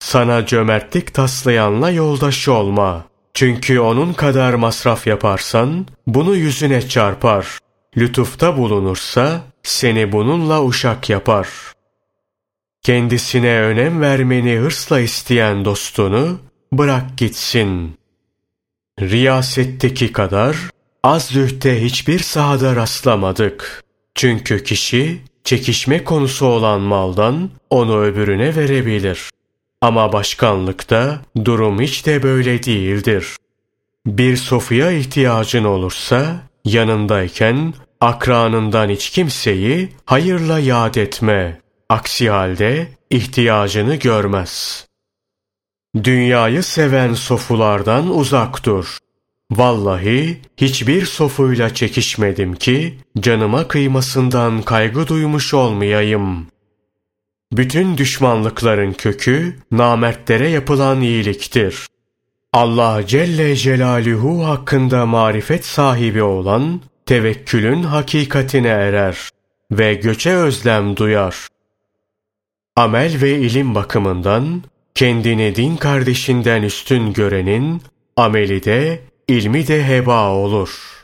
Sana 0.00 0.46
cömertlik 0.46 1.14
taslayanla 1.14 1.90
yoldaş 1.90 2.48
olma. 2.48 3.04
Çünkü 3.34 3.80
onun 3.80 4.12
kadar 4.12 4.54
masraf 4.54 5.06
yaparsan 5.06 5.86
bunu 6.06 6.36
yüzüne 6.36 6.88
çarpar. 6.88 7.58
Lütufta 7.96 8.56
bulunursa 8.56 9.40
seni 9.62 10.12
bununla 10.12 10.64
uşak 10.64 11.10
yapar. 11.10 11.48
Kendisine 12.82 13.60
önem 13.60 14.00
vermeni 14.00 14.56
hırsla 14.56 15.00
isteyen 15.00 15.64
dostunu 15.64 16.38
bırak 16.72 17.18
gitsin. 17.18 17.98
Riyasetteki 19.00 20.12
kadar 20.12 20.56
az 21.02 21.26
zühte 21.26 21.84
hiçbir 21.84 22.18
sahada 22.18 22.76
rastlamadık. 22.76 23.84
Çünkü 24.14 24.64
kişi 24.64 25.20
çekişme 25.44 26.04
konusu 26.04 26.46
olan 26.46 26.80
maldan 26.80 27.50
onu 27.70 28.02
öbürüne 28.02 28.56
verebilir. 28.56 29.30
Ama 29.80 30.12
başkanlıkta 30.12 31.20
durum 31.44 31.80
hiç 31.80 32.06
de 32.06 32.22
böyle 32.22 32.62
değildir. 32.62 33.36
Bir 34.06 34.36
sofuya 34.36 34.92
ihtiyacın 34.92 35.64
olursa 35.64 36.36
yanındayken 36.64 37.74
akranından 38.00 38.88
hiç 38.88 39.10
kimseyi 39.10 39.88
hayırla 40.04 40.58
yad 40.58 40.94
etme. 40.94 41.60
Aksi 41.88 42.30
halde 42.30 42.88
ihtiyacını 43.10 43.94
görmez. 43.94 44.86
Dünyayı 46.04 46.62
seven 46.62 47.14
sofulardan 47.14 48.16
uzak 48.18 48.64
dur. 48.64 48.98
Vallahi 49.50 50.40
hiçbir 50.56 51.06
sofuyla 51.06 51.74
çekişmedim 51.74 52.54
ki 52.54 52.98
canıma 53.20 53.68
kıymasından 53.68 54.62
kaygı 54.62 55.08
duymuş 55.08 55.54
olmayayım. 55.54 56.46
Bütün 57.52 57.98
düşmanlıkların 57.98 58.92
kökü 58.92 59.56
namertlere 59.72 60.48
yapılan 60.48 61.00
iyiliktir. 61.00 61.86
Allah 62.52 63.06
Celle 63.06 63.56
Celaluhu 63.56 64.46
hakkında 64.46 65.06
marifet 65.06 65.66
sahibi 65.66 66.22
olan 66.22 66.80
tevekkülün 67.06 67.82
hakikatine 67.82 68.68
erer 68.68 69.28
ve 69.72 69.94
göçe 69.94 70.34
özlem 70.34 70.96
duyar. 70.96 71.48
Amel 72.76 73.20
ve 73.22 73.38
ilim 73.38 73.74
bakımından 73.74 74.62
kendini 74.94 75.56
din 75.56 75.76
kardeşinden 75.76 76.62
üstün 76.62 77.12
görenin 77.12 77.82
ameli 78.16 78.64
de 78.64 79.00
ilmi 79.28 79.68
de 79.68 79.88
heba 79.88 80.30
olur.'' 80.30 80.99